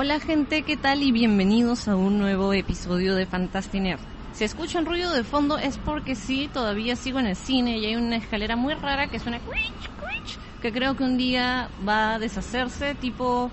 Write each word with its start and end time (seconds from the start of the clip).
Hola 0.00 0.20
gente, 0.20 0.62
¿qué 0.62 0.76
tal? 0.76 1.02
Y 1.02 1.10
bienvenidos 1.10 1.88
a 1.88 1.96
un 1.96 2.20
nuevo 2.20 2.52
episodio 2.52 3.16
de 3.16 3.26
Fantastinerd. 3.26 3.98
Si 4.32 4.44
escuchan 4.44 4.86
ruido 4.86 5.12
de 5.12 5.24
fondo 5.24 5.58
es 5.58 5.76
porque 5.76 6.14
sí, 6.14 6.48
todavía 6.52 6.94
sigo 6.94 7.18
en 7.18 7.26
el 7.26 7.34
cine 7.34 7.78
y 7.78 7.86
hay 7.86 7.96
una 7.96 8.14
escalera 8.14 8.54
muy 8.54 8.74
rara 8.74 9.08
que 9.08 9.18
suena 9.18 9.40
crunch, 9.40 9.90
crunch, 9.98 10.38
que 10.62 10.72
creo 10.72 10.94
que 10.94 11.02
un 11.02 11.18
día 11.18 11.68
va 11.86 12.14
a 12.14 12.18
deshacerse 12.20 12.94
tipo 12.94 13.50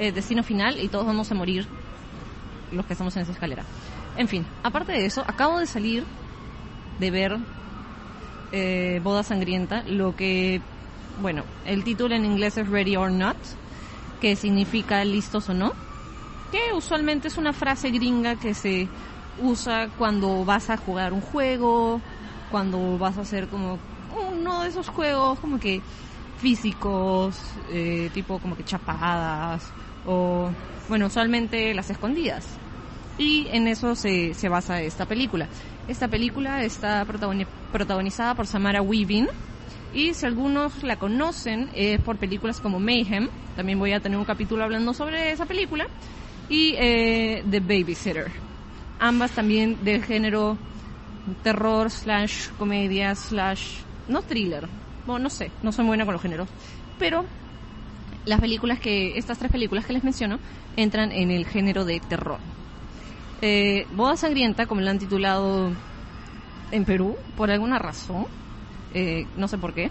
eh, 0.00 0.10
destino 0.10 0.42
final 0.42 0.80
y 0.82 0.88
todos 0.88 1.06
vamos 1.06 1.30
a 1.30 1.36
morir 1.36 1.68
los 2.72 2.84
que 2.84 2.94
estamos 2.94 3.14
en 3.14 3.22
esa 3.22 3.30
escalera. 3.30 3.62
En 4.16 4.26
fin, 4.26 4.44
aparte 4.64 4.90
de 4.90 5.06
eso, 5.06 5.22
acabo 5.24 5.60
de 5.60 5.66
salir 5.66 6.02
de 6.98 7.10
ver 7.12 7.38
eh, 8.50 9.00
Boda 9.04 9.22
Sangrienta, 9.22 9.84
lo 9.84 10.16
que, 10.16 10.60
bueno, 11.22 11.44
el 11.64 11.84
título 11.84 12.16
en 12.16 12.24
inglés 12.24 12.58
es 12.58 12.68
Ready 12.68 12.96
or 12.96 13.12
Not, 13.12 13.36
que 14.20 14.36
significa 14.36 15.04
listos 15.04 15.48
o 15.48 15.54
no, 15.54 15.72
que 16.50 16.74
usualmente 16.74 17.28
es 17.28 17.38
una 17.38 17.52
frase 17.52 17.90
gringa 17.90 18.36
que 18.36 18.54
se 18.54 18.88
usa 19.42 19.88
cuando 19.98 20.44
vas 20.44 20.70
a 20.70 20.76
jugar 20.76 21.12
un 21.12 21.20
juego, 21.20 22.00
cuando 22.50 22.98
vas 22.98 23.18
a 23.18 23.22
hacer 23.22 23.48
como 23.48 23.78
uno 24.32 24.62
de 24.62 24.68
esos 24.68 24.88
juegos 24.88 25.38
como 25.40 25.58
que 25.58 25.80
físicos, 26.38 27.36
eh, 27.70 28.10
tipo 28.14 28.38
como 28.38 28.56
que 28.56 28.64
chapadas, 28.64 29.62
o 30.06 30.50
bueno, 30.88 31.06
usualmente 31.06 31.74
las 31.74 31.90
escondidas. 31.90 32.46
Y 33.18 33.48
en 33.48 33.66
eso 33.66 33.94
se, 33.94 34.34
se 34.34 34.48
basa 34.48 34.80
esta 34.82 35.06
película. 35.06 35.48
Esta 35.88 36.06
película 36.08 36.62
está 36.62 37.06
protagonizada 37.72 38.34
por 38.34 38.46
Samara 38.46 38.82
Weaving, 38.82 39.28
y 39.92 40.14
si 40.14 40.26
algunos 40.26 40.82
la 40.82 40.96
conocen 40.96 41.70
es 41.74 42.00
por 42.00 42.16
películas 42.16 42.60
como 42.60 42.78
Mayhem, 42.78 43.28
también 43.56 43.78
voy 43.78 43.92
a 43.92 44.00
tener 44.00 44.18
un 44.18 44.24
capítulo 44.24 44.64
hablando 44.64 44.92
sobre 44.94 45.32
esa 45.32 45.46
película, 45.46 45.86
y 46.48 46.74
eh, 46.78 47.44
The 47.50 47.60
Babysitter. 47.60 48.30
Ambas 48.98 49.32
también 49.32 49.78
del 49.84 50.04
género 50.04 50.56
terror 51.42 51.90
slash 51.90 52.48
comedia 52.58 53.14
slash 53.14 53.80
no 54.08 54.22
thriller. 54.22 54.68
Bueno, 55.06 55.24
no 55.24 55.30
sé, 55.30 55.50
no 55.62 55.72
soy 55.72 55.84
buena 55.86 56.04
con 56.04 56.12
los 56.12 56.22
géneros. 56.22 56.48
Pero 56.98 57.24
las 58.24 58.40
películas 58.40 58.80
que, 58.80 59.16
estas 59.16 59.38
tres 59.38 59.50
películas 59.50 59.86
que 59.86 59.92
les 59.92 60.04
menciono, 60.04 60.38
entran 60.76 61.12
en 61.12 61.30
el 61.30 61.46
género 61.46 61.84
de 61.84 62.00
terror. 62.00 62.38
Eh, 63.40 63.86
Boda 63.92 64.16
Sangrienta, 64.16 64.66
como 64.66 64.80
la 64.80 64.90
han 64.90 64.98
titulado 64.98 65.70
en 66.70 66.84
Perú, 66.84 67.16
por 67.36 67.50
alguna 67.50 67.78
razón, 67.78 68.26
eh, 68.96 69.26
no 69.36 69.46
sé 69.46 69.58
por 69.58 69.74
qué, 69.74 69.90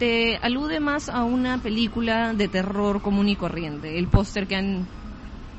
te 0.00 0.38
alude 0.42 0.80
más 0.80 1.08
a 1.08 1.22
una 1.22 1.58
película 1.58 2.32
de 2.34 2.48
terror 2.48 3.00
común 3.00 3.28
y 3.28 3.36
corriente. 3.36 3.96
El 3.96 4.08
póster 4.08 4.48
que 4.48 4.56
han 4.56 4.88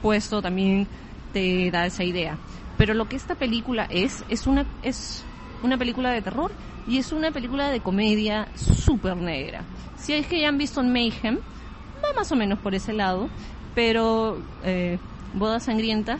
puesto 0.02 0.42
también 0.42 0.88
te 1.32 1.72
da 1.72 1.86
esa 1.86 2.04
idea. 2.04 2.38
Pero 2.78 2.94
lo 2.94 3.06
que 3.06 3.16
esta 3.16 3.36
película 3.36 3.88
es, 3.90 4.26
es 4.28 4.46
una, 4.46 4.66
es 4.82 5.26
una 5.64 5.78
película 5.78 6.12
de 6.12 6.22
terror 6.22 6.52
y 6.86 6.98
es 6.98 7.14
una 7.14 7.32
película 7.32 7.70
de 7.70 7.80
comedia 7.80 8.50
súper 8.56 9.16
negra. 9.16 9.66
Si 9.96 10.12
es 10.12 10.28
que 10.28 10.42
ya 10.42 10.50
han 10.50 10.58
visto 10.58 10.84
Mayhem, 10.84 11.36
va 11.38 12.18
más 12.18 12.30
o 12.30 12.36
menos 12.36 12.60
por 12.60 12.76
ese 12.76 12.92
lado, 12.92 13.30
pero 13.74 14.44
eh, 14.64 15.00
Boda 15.34 15.62
Sangrienta 15.62 16.20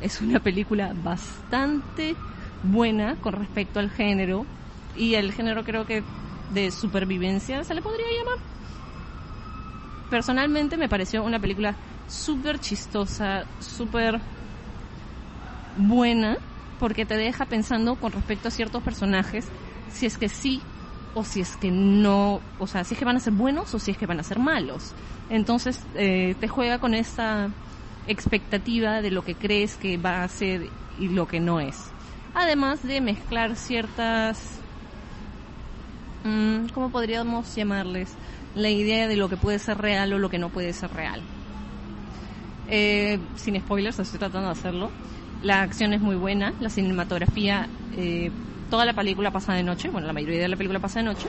es 0.00 0.22
una 0.22 0.40
película 0.40 0.92
bastante 0.94 2.16
buena 2.62 3.16
con 3.16 3.34
respecto 3.34 3.80
al 3.80 3.90
género 3.90 4.46
y 4.94 5.14
el 5.14 5.32
género 5.32 5.64
creo 5.64 5.84
que 5.84 6.04
de 6.50 6.70
supervivencia 6.70 7.64
se 7.64 7.74
le 7.74 7.82
podría 7.82 8.06
llamar. 8.06 8.54
Personalmente 10.08 10.76
me 10.76 10.88
pareció 10.88 11.24
una 11.24 11.40
película 11.40 11.76
súper 12.06 12.58
chistosa, 12.58 13.46
súper 13.58 14.20
buena, 15.76 16.38
porque 16.78 17.04
te 17.04 17.16
deja 17.16 17.46
pensando 17.46 17.96
con 17.96 18.12
respecto 18.12 18.48
a 18.48 18.50
ciertos 18.50 18.82
personajes, 18.82 19.50
si 19.88 20.06
es 20.06 20.18
que 20.18 20.28
sí 20.28 20.62
o 21.14 21.24
si 21.24 21.40
es 21.40 21.56
que 21.56 21.70
no, 21.70 22.42
o 22.58 22.66
sea, 22.66 22.84
si 22.84 22.94
es 22.94 22.98
que 22.98 23.04
van 23.04 23.16
a 23.16 23.20
ser 23.20 23.32
buenos 23.32 23.72
o 23.74 23.78
si 23.78 23.90
es 23.92 23.96
que 23.96 24.06
van 24.06 24.20
a 24.20 24.24
ser 24.24 24.38
malos. 24.38 24.94
Entonces 25.28 25.80
eh, 25.94 26.34
te 26.38 26.48
juega 26.48 26.78
con 26.78 26.94
esta 26.94 27.50
expectativa 28.06 29.00
de 29.00 29.10
lo 29.10 29.22
que 29.22 29.36
crees 29.36 29.76
que 29.76 29.96
va 29.96 30.22
a 30.22 30.28
ser 30.28 30.72
y 30.98 31.08
lo 31.08 31.26
que 31.26 31.40
no 31.40 31.60
es. 31.60 31.92
Además 32.34 32.82
de 32.82 33.00
mezclar 33.00 33.56
ciertas, 33.56 34.63
¿cómo 36.72 36.90
podríamos 36.90 37.54
llamarles? 37.54 38.16
La 38.54 38.70
idea 38.70 39.06
de 39.08 39.16
lo 39.16 39.28
que 39.28 39.36
puede 39.36 39.58
ser 39.58 39.78
real 39.78 40.12
o 40.12 40.18
lo 40.18 40.30
que 40.30 40.38
no 40.38 40.50
puede 40.50 40.72
ser 40.72 40.90
real. 40.90 41.22
Eh, 42.66 43.18
sin 43.34 43.60
spoilers, 43.60 43.98
estoy 43.98 44.18
tratando 44.18 44.46
de 44.46 44.52
hacerlo. 44.52 44.90
La 45.40 45.60
acción 45.60 45.92
es 45.92 46.00
muy 46.00 46.16
buena, 46.16 46.54
la 46.58 46.70
cinematografía, 46.70 47.68
eh, 47.92 48.30
toda 48.70 48.86
la 48.86 48.94
película 48.94 49.30
pasa 49.30 49.52
de 49.52 49.62
noche, 49.62 49.90
bueno, 49.90 50.06
la 50.06 50.14
mayoría 50.14 50.40
de 50.40 50.48
la 50.48 50.56
película 50.56 50.80
pasa 50.80 51.00
de 51.00 51.04
noche, 51.04 51.28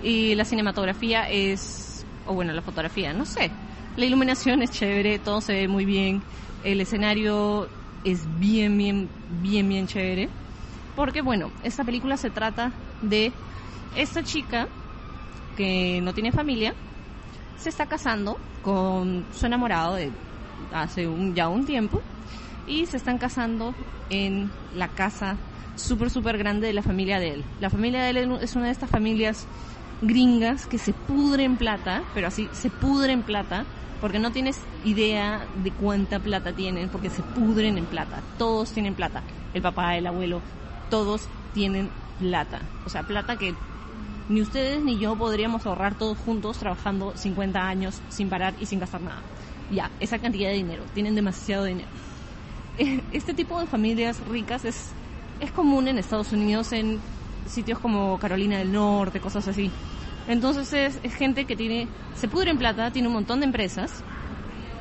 y 0.00 0.34
la 0.36 0.44
cinematografía 0.44 1.28
es, 1.28 2.06
o 2.24 2.34
bueno, 2.34 2.52
la 2.52 2.62
fotografía, 2.62 3.12
no 3.12 3.24
sé, 3.24 3.50
la 3.96 4.04
iluminación 4.04 4.62
es 4.62 4.70
chévere, 4.70 5.18
todo 5.18 5.40
se 5.40 5.54
ve 5.54 5.68
muy 5.68 5.84
bien, 5.84 6.22
el 6.62 6.80
escenario 6.80 7.68
es 8.04 8.20
bien, 8.38 8.78
bien, 8.78 9.10
bien, 9.26 9.68
bien 9.68 9.86
chévere, 9.88 10.28
porque 10.94 11.22
bueno, 11.22 11.50
esta 11.64 11.82
película 11.82 12.16
se 12.16 12.30
trata 12.30 12.72
de 13.00 13.32
esta 13.96 14.22
chica 14.22 14.68
que 15.56 16.00
no 16.02 16.12
tiene 16.12 16.32
familia, 16.32 16.74
se 17.56 17.68
está 17.68 17.86
casando 17.86 18.38
con 18.62 19.24
su 19.32 19.46
enamorado 19.46 19.94
de 19.94 20.10
hace 20.72 21.06
un, 21.06 21.34
ya 21.34 21.48
un 21.48 21.64
tiempo, 21.64 22.00
y 22.66 22.86
se 22.86 22.96
están 22.96 23.18
casando 23.18 23.74
en 24.10 24.50
la 24.74 24.88
casa 24.88 25.36
súper, 25.76 26.10
súper 26.10 26.38
grande 26.38 26.66
de 26.66 26.72
la 26.72 26.82
familia 26.82 27.18
de 27.18 27.34
él. 27.34 27.44
La 27.60 27.70
familia 27.70 28.02
de 28.02 28.10
él 28.10 28.38
es 28.40 28.56
una 28.56 28.66
de 28.66 28.72
estas 28.72 28.90
familias 28.90 29.46
gringas 30.02 30.66
que 30.66 30.78
se 30.78 30.92
pudre 30.92 31.44
en 31.44 31.56
plata, 31.56 32.02
pero 32.14 32.28
así, 32.28 32.48
se 32.52 32.70
pudre 32.70 33.12
en 33.12 33.22
plata, 33.22 33.64
porque 34.00 34.18
no 34.18 34.30
tienes 34.32 34.60
idea 34.84 35.46
de 35.62 35.70
cuánta 35.72 36.18
plata 36.18 36.52
tienen, 36.52 36.88
porque 36.88 37.10
se 37.10 37.22
pudren 37.22 37.78
en 37.78 37.86
plata. 37.86 38.22
Todos 38.38 38.72
tienen 38.72 38.94
plata. 38.94 39.22
El 39.52 39.62
papá, 39.62 39.96
el 39.96 40.06
abuelo, 40.06 40.42
todos 40.90 41.28
tienen 41.52 41.90
plata. 42.18 42.60
O 42.84 42.90
sea, 42.90 43.02
plata 43.02 43.36
que 43.36 43.54
ni 44.28 44.40
ustedes 44.40 44.82
ni 44.82 44.98
yo 44.98 45.16
podríamos 45.16 45.66
ahorrar 45.66 45.96
todos 45.96 46.18
juntos 46.18 46.58
trabajando 46.58 47.16
50 47.16 47.60
años 47.60 48.00
sin 48.08 48.28
parar 48.28 48.54
y 48.60 48.66
sin 48.66 48.78
gastar 48.78 49.02
nada. 49.02 49.22
Ya, 49.70 49.90
esa 50.00 50.18
cantidad 50.18 50.48
de 50.48 50.56
dinero. 50.56 50.84
Tienen 50.94 51.14
demasiado 51.14 51.64
dinero. 51.64 51.88
este 53.12 53.34
tipo 53.34 53.60
de 53.60 53.66
familias 53.66 54.20
ricas 54.28 54.64
es, 54.64 54.90
es 55.40 55.50
común 55.52 55.88
en 55.88 55.98
Estados 55.98 56.32
Unidos, 56.32 56.72
en 56.72 57.00
sitios 57.46 57.78
como 57.78 58.18
Carolina 58.18 58.58
del 58.58 58.72
Norte, 58.72 59.20
cosas 59.20 59.46
así. 59.48 59.70
Entonces 60.26 60.98
es, 61.02 61.14
gente 61.14 61.44
que 61.44 61.56
tiene, 61.56 61.88
se 62.16 62.28
pudre 62.28 62.50
en 62.50 62.58
plata, 62.58 62.90
tiene 62.90 63.08
un 63.08 63.14
montón 63.14 63.40
de 63.40 63.46
empresas 63.46 64.02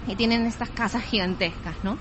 y 0.08 0.16
tienen 0.16 0.46
estas 0.46 0.70
casas 0.70 1.04
gigantescas, 1.04 1.76
¿no? 1.84 1.98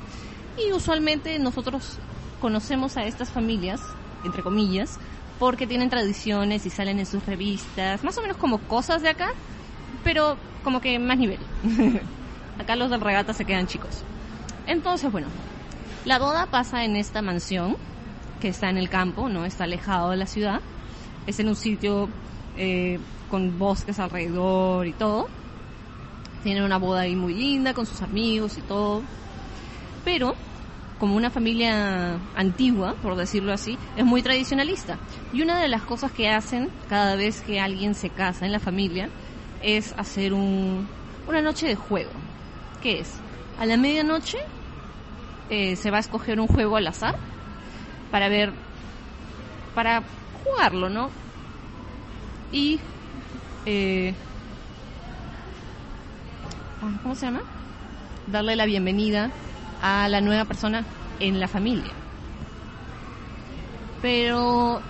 Y 0.56 0.72
usualmente 0.72 1.38
nosotros 1.38 1.98
conocemos 2.41 2.97
a 2.97 3.04
estas 3.04 3.31
familias, 3.31 3.81
entre 4.25 4.42
comillas, 4.42 4.98
porque 5.38 5.66
tienen 5.66 5.91
tradiciones 5.91 6.66
y 6.66 6.70
salen 6.70 6.98
en 6.98 7.06
sus 7.06 7.25
revistas, 7.26 8.04
más 8.04 8.16
o 8.19 8.22
menos 8.22 8.37
como 8.37 8.59
cosas 8.59 9.03
de 9.03 9.09
acá, 9.09 9.31
pero 10.04 10.37
como 10.65 10.81
que 10.81 10.98
más 10.98 11.19
nivel. 11.19 11.41
acá 12.59 12.76
los 12.76 12.91
del 12.91 13.00
regata 13.00 13.34
se 13.34 13.44
quedan 13.44 13.66
chicos. 13.66 14.04
Entonces, 14.66 15.10
bueno, 15.10 15.28
la 16.04 16.19
boda 16.19 16.47
pasa 16.47 16.84
en 16.84 16.97
esta 16.97 17.22
mansión, 17.22 17.76
que 18.41 18.48
está 18.48 18.70
en 18.70 18.78
el 18.78 18.88
campo, 18.88 19.28
no 19.28 19.44
está 19.44 19.65
alejado 19.65 20.10
de 20.10 20.16
la 20.16 20.26
ciudad. 20.26 20.60
Es 21.26 21.38
en 21.38 21.49
un 21.49 21.56
sitio 21.56 22.09
eh, 22.56 22.99
con 23.31 23.59
bosques 23.59 23.99
alrededor 23.99 24.87
y 24.87 24.93
todo. 24.93 25.28
Tienen 26.43 26.64
una 26.64 26.78
boda 26.78 27.03
ahí 27.03 27.14
muy 27.14 27.34
linda 27.34 27.72
con 27.72 27.87
sus 27.87 28.02
amigos 28.02 28.58
y 28.58 28.62
todo. 28.62 29.02
Pero, 30.05 30.35
como 31.02 31.16
una 31.16 31.31
familia 31.31 32.20
antigua, 32.37 32.94
por 33.02 33.16
decirlo 33.16 33.52
así, 33.52 33.76
es 33.96 34.04
muy 34.04 34.22
tradicionalista. 34.22 34.99
Y 35.32 35.43
una 35.43 35.60
de 35.60 35.66
las 35.66 35.82
cosas 35.82 36.12
que 36.12 36.28
hacen 36.28 36.70
cada 36.88 37.16
vez 37.16 37.40
que 37.40 37.58
alguien 37.58 37.96
se 37.96 38.08
casa 38.08 38.46
en 38.46 38.52
la 38.52 38.60
familia 38.60 39.08
es 39.64 39.93
hacer 39.99 40.32
un, 40.32 40.87
una 41.26 41.43
noche 41.43 41.66
de 41.66 41.75
juego. 41.75 42.12
¿Qué 42.81 43.00
es? 43.00 43.19
A 43.58 43.66
la 43.66 43.76
medianoche 43.76 44.38
eh, 45.50 45.75
se 45.75 45.90
va 45.90 45.96
a 45.96 46.00
escoger 46.00 46.38
un 46.38 46.46
juego 46.46 46.76
al 46.76 46.87
azar 46.87 47.16
para 48.12 48.28
ver, 48.28 48.52
para 49.75 50.04
jugarlo, 50.44 50.88
¿no? 50.88 51.10
Y, 52.52 52.78
eh, 53.66 54.14
ah, 56.81 56.96
¿cómo 57.02 57.16
se 57.16 57.26
llama? 57.26 57.43
Darle 58.28 58.54
la 58.54 58.66
bienvenida 58.66 59.32
a 59.82 60.08
la 60.08 60.20
nueva 60.20 60.46
persona 60.46 60.87
en 61.20 61.40
la 61.40 61.49
familia. 61.49 61.93
Pero 64.00 64.81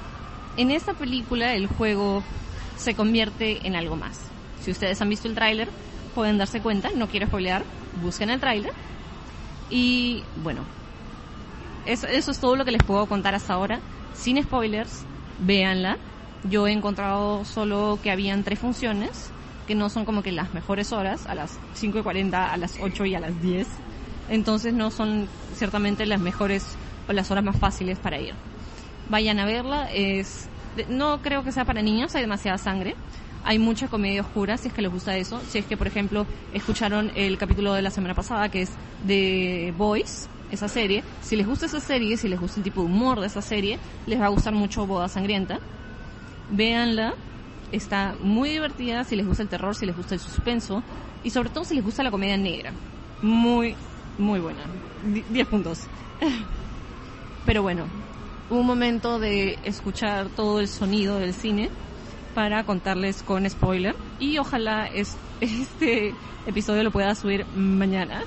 en 0.56 0.70
esta 0.70 0.94
película 0.94 1.54
el 1.54 1.66
juego 1.66 2.22
se 2.76 2.94
convierte 2.94 3.66
en 3.66 3.74
algo 3.74 3.96
más. 3.96 4.16
Si 4.60 4.70
ustedes 4.70 5.00
han 5.02 5.08
visto 5.08 5.28
el 5.28 5.34
tráiler, 5.34 5.68
pueden 6.14 6.38
darse 6.38 6.60
cuenta, 6.62 6.90
no 6.94 7.08
quiero 7.08 7.26
spoilear, 7.26 7.64
busquen 7.92 8.30
el 8.30 8.40
tráiler. 8.40 8.72
Y 9.68 10.22
bueno, 10.34 10.66
eso, 11.84 12.06
es 12.06 12.38
todo 12.40 12.56
lo 12.56 12.64
que 12.64 12.70
les 12.70 12.82
puedo 12.82 13.06
contar 13.06 13.34
hasta 13.34 13.54
ahora. 13.54 13.80
Sin 14.12 14.42
spoilers, 14.42 15.08
véanla. 15.38 15.98
Yo 16.44 16.66
he 16.66 16.72
encontrado 16.72 17.44
solo 17.44 18.00
que 18.02 18.10
habían 18.10 18.44
tres 18.44 18.58
funciones, 18.58 19.34
que 19.66 19.74
no 19.74 19.88
son 19.90 20.04
como 20.04 20.22
que 20.22 20.32
las 20.32 20.52
mejores 20.54 20.92
horas, 20.92 21.26
a 21.26 21.34
las 21.34 21.60
5 21.72 21.98
y 21.98 22.02
40, 22.02 22.52
a 22.52 22.56
las 22.56 22.76
8 22.80 23.04
y 23.06 23.14
a 23.14 23.20
las 23.20 23.40
10. 23.40 23.68
Entonces 24.32 24.72
no 24.72 24.90
son 24.90 25.28
ciertamente 25.54 26.06
las 26.06 26.18
mejores 26.18 26.64
o 27.06 27.12
las 27.12 27.30
horas 27.30 27.44
más 27.44 27.56
fáciles 27.58 27.98
para 27.98 28.18
ir. 28.18 28.32
Vayan 29.10 29.38
a 29.38 29.44
verla, 29.44 29.92
es, 29.92 30.48
no 30.88 31.20
creo 31.20 31.44
que 31.44 31.52
sea 31.52 31.66
para 31.66 31.82
niños, 31.82 32.14
hay 32.14 32.22
demasiada 32.22 32.56
sangre. 32.56 32.96
Hay 33.44 33.58
mucha 33.58 33.88
comedia 33.88 34.22
oscura, 34.22 34.56
si 34.56 34.68
es 34.68 34.74
que 34.74 34.80
les 34.80 34.90
gusta 34.90 35.16
eso. 35.18 35.38
Si 35.48 35.58
es 35.58 35.66
que, 35.66 35.76
por 35.76 35.86
ejemplo, 35.86 36.24
escucharon 36.54 37.10
el 37.14 37.36
capítulo 37.36 37.74
de 37.74 37.82
la 37.82 37.90
semana 37.90 38.14
pasada, 38.14 38.48
que 38.48 38.62
es 38.62 38.70
de 39.04 39.74
Boys, 39.76 40.28
esa 40.50 40.66
serie. 40.66 41.02
Si 41.20 41.36
les 41.36 41.46
gusta 41.46 41.66
esa 41.66 41.80
serie, 41.80 42.16
si 42.16 42.28
les 42.28 42.40
gusta 42.40 42.60
el 42.60 42.64
tipo 42.64 42.80
de 42.80 42.86
humor 42.86 43.20
de 43.20 43.26
esa 43.26 43.42
serie, 43.42 43.78
les 44.06 44.18
va 44.18 44.26
a 44.26 44.30
gustar 44.30 44.54
mucho 44.54 44.86
Boda 44.86 45.08
Sangrienta. 45.08 45.60
Véanla, 46.50 47.12
está 47.70 48.14
muy 48.22 48.48
divertida 48.48 49.04
si 49.04 49.14
les 49.14 49.26
gusta 49.26 49.42
el 49.42 49.50
terror, 49.50 49.74
si 49.74 49.84
les 49.84 49.96
gusta 49.96 50.14
el 50.14 50.20
suspenso 50.20 50.82
y 51.22 51.30
sobre 51.30 51.50
todo 51.50 51.64
si 51.64 51.74
les 51.74 51.84
gusta 51.84 52.02
la 52.02 52.10
comedia 52.10 52.38
negra. 52.38 52.72
Muy, 53.22 53.76
muy 54.18 54.40
buena. 54.40 54.60
10 55.30 55.48
puntos. 55.48 55.80
Pero 57.46 57.62
bueno, 57.62 57.86
un 58.50 58.66
momento 58.66 59.18
de 59.18 59.58
escuchar 59.64 60.28
todo 60.28 60.60
el 60.60 60.68
sonido 60.68 61.18
del 61.18 61.34
cine 61.34 61.70
para 62.34 62.64
contarles 62.64 63.22
con 63.22 63.48
spoiler 63.48 63.94
y 64.18 64.38
ojalá 64.38 64.86
es, 64.86 65.16
este 65.40 66.14
episodio 66.46 66.82
lo 66.82 66.90
pueda 66.90 67.14
subir 67.14 67.46
mañana 67.54 68.22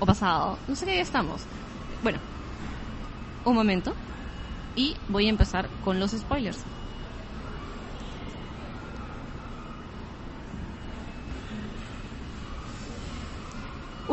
o 0.00 0.06
pasado, 0.06 0.58
no 0.66 0.74
sé 0.74 0.86
qué 0.86 0.96
ya 0.96 1.02
estamos. 1.02 1.42
Bueno, 2.02 2.18
un 3.44 3.54
momento 3.54 3.94
y 4.76 4.96
voy 5.08 5.26
a 5.26 5.30
empezar 5.30 5.68
con 5.84 6.00
los 6.00 6.12
spoilers. 6.12 6.58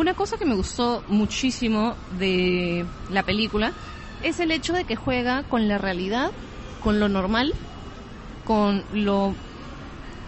Una 0.01 0.15
cosa 0.15 0.35
que 0.35 0.45
me 0.45 0.55
gustó 0.55 1.03
muchísimo 1.09 1.95
de 2.17 2.87
la 3.11 3.21
película 3.21 3.71
es 4.23 4.39
el 4.39 4.49
hecho 4.49 4.73
de 4.73 4.83
que 4.83 4.95
juega 4.95 5.43
con 5.43 5.67
la 5.67 5.77
realidad, 5.77 6.31
con 6.79 6.99
lo 6.99 7.07
normal 7.07 7.53
con 8.43 8.83
lo 8.93 9.35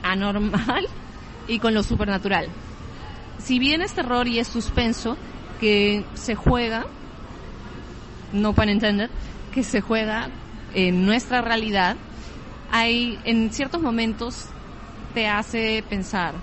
anormal 0.04 0.88
y 1.48 1.58
con 1.58 1.74
lo 1.74 1.82
supernatural. 1.82 2.50
Si 3.40 3.58
bien 3.58 3.82
es 3.82 3.96
terror 3.96 4.28
y 4.28 4.38
es 4.38 4.48
suspenso, 4.48 5.18
que 5.60 6.06
se 6.14 6.36
juega, 6.36 6.86
no 8.32 8.54
para 8.54 8.72
entender, 8.72 9.10
que 9.52 9.64
se 9.64 9.82
juega 9.82 10.30
en 10.76 11.04
nuestra 11.04 11.42
realidad, 11.42 11.98
hay 12.72 13.18
en 13.26 13.52
ciertos 13.52 13.82
momentos 13.82 14.46
te 15.16 15.26
hace 15.26 15.84
pensar, 15.90 16.36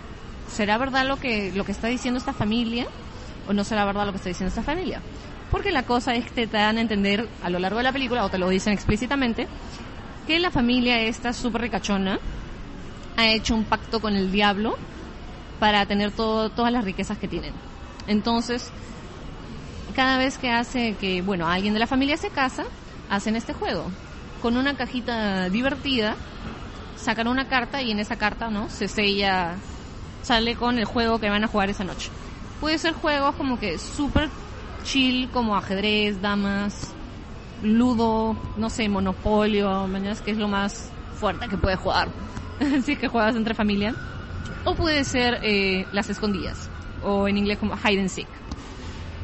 ¿será 0.49 0.79
verdad 0.79 1.07
lo 1.07 1.17
que, 1.17 1.53
lo 1.53 1.63
que 1.63 1.71
está 1.71 1.87
diciendo 1.87 2.19
esta 2.19 2.33
familia? 2.33 2.89
¿O 3.51 3.53
no 3.53 3.65
será 3.65 3.85
verdad 3.85 4.07
lo 4.07 4.13
que 4.13 4.19
está 4.19 4.29
diciendo 4.29 4.51
esta 4.51 4.63
familia? 4.63 5.03
Porque 5.51 5.73
la 5.73 5.83
cosa 5.83 6.15
es 6.15 6.31
que 6.31 6.47
te 6.47 6.57
dan 6.57 6.79
a 6.79 6.81
entender 6.81 7.29
a 7.43 7.51
lo 7.51 7.59
largo 7.59 7.79
de 7.79 7.83
la 7.83 7.93
película, 7.93 8.25
o 8.25 8.29
te 8.29 8.39
lo 8.39 8.49
dicen 8.49 8.73
explícitamente, 8.73 9.49
que 10.25 10.39
la 10.39 10.53
familia 10.53 11.01
esta 11.01 11.33
súper 11.33 11.63
ricachona 11.63 12.21
ha 13.17 13.27
hecho 13.27 13.57
un 13.57 13.65
pacto 13.65 13.99
con 14.01 14.15
el 14.15 14.31
diablo 14.31 14.77
para 15.59 15.85
tener 15.85 16.13
todo, 16.13 16.51
todas 16.51 16.71
las 16.71 16.85
riquezas 16.85 17.19
que 17.19 17.27
tienen. 17.27 17.53
Entonces, 18.07 18.71
cada 19.97 20.17
vez 20.17 20.39
que 20.39 20.53
hace 20.53 20.95
que, 20.95 21.21
bueno, 21.21 21.49
alguien 21.49 21.75
de 21.75 21.81
la 21.81 21.89
familia 21.89 22.17
se 22.19 22.31
casa, 22.31 22.63
hacen 23.09 23.35
este 23.35 23.53
juego. 23.53 23.91
Con 24.41 24.57
una 24.57 24.77
cajita 24.77 25.49
divertida, 25.49 26.15
sacan 26.95 27.27
una 27.27 27.49
carta 27.49 27.83
y 27.83 27.91
en 27.91 27.99
esa 27.99 28.15
carta, 28.15 28.49
¿no? 28.49 28.69
Se 28.69 28.87
sella, 28.87 29.57
sale 30.23 30.55
con 30.55 30.79
el 30.79 30.85
juego 30.85 31.19
que 31.19 31.29
van 31.29 31.43
a 31.43 31.49
jugar 31.49 31.69
esa 31.69 31.83
noche. 31.83 32.13
Puede 32.61 32.79
ser 32.79 32.93
juegos 32.93 33.35
como 33.37 33.59
que 33.59 33.79
súper 33.79 34.29
chill, 34.85 35.31
como 35.31 35.57
ajedrez, 35.57 36.21
damas, 36.21 36.93
ludo, 37.63 38.37
no 38.57 38.69
sé, 38.69 38.89
monopolio, 38.89 39.87
mañana 39.87 40.17
que 40.23 40.33
es 40.33 40.39
lo 40.39 40.49
más 40.49 40.91
fuerte 41.19 41.49
que 41.49 41.57
puedes 41.57 41.79
jugar. 41.79 42.09
si 42.85 42.93
es 42.93 42.99
que 42.99 43.09
juegas 43.09 43.35
entre 43.37 43.55
familia. 43.55 43.95
O 44.65 44.75
puede 44.75 45.05
ser 45.05 45.41
eh, 45.43 45.87
las 45.93 46.11
escondidas, 46.11 46.69
o 47.03 47.29
en 47.29 47.39
inglés 47.39 47.59
como 47.59 47.77
hide 47.77 48.01
and 48.01 48.11
seek. 48.11 48.29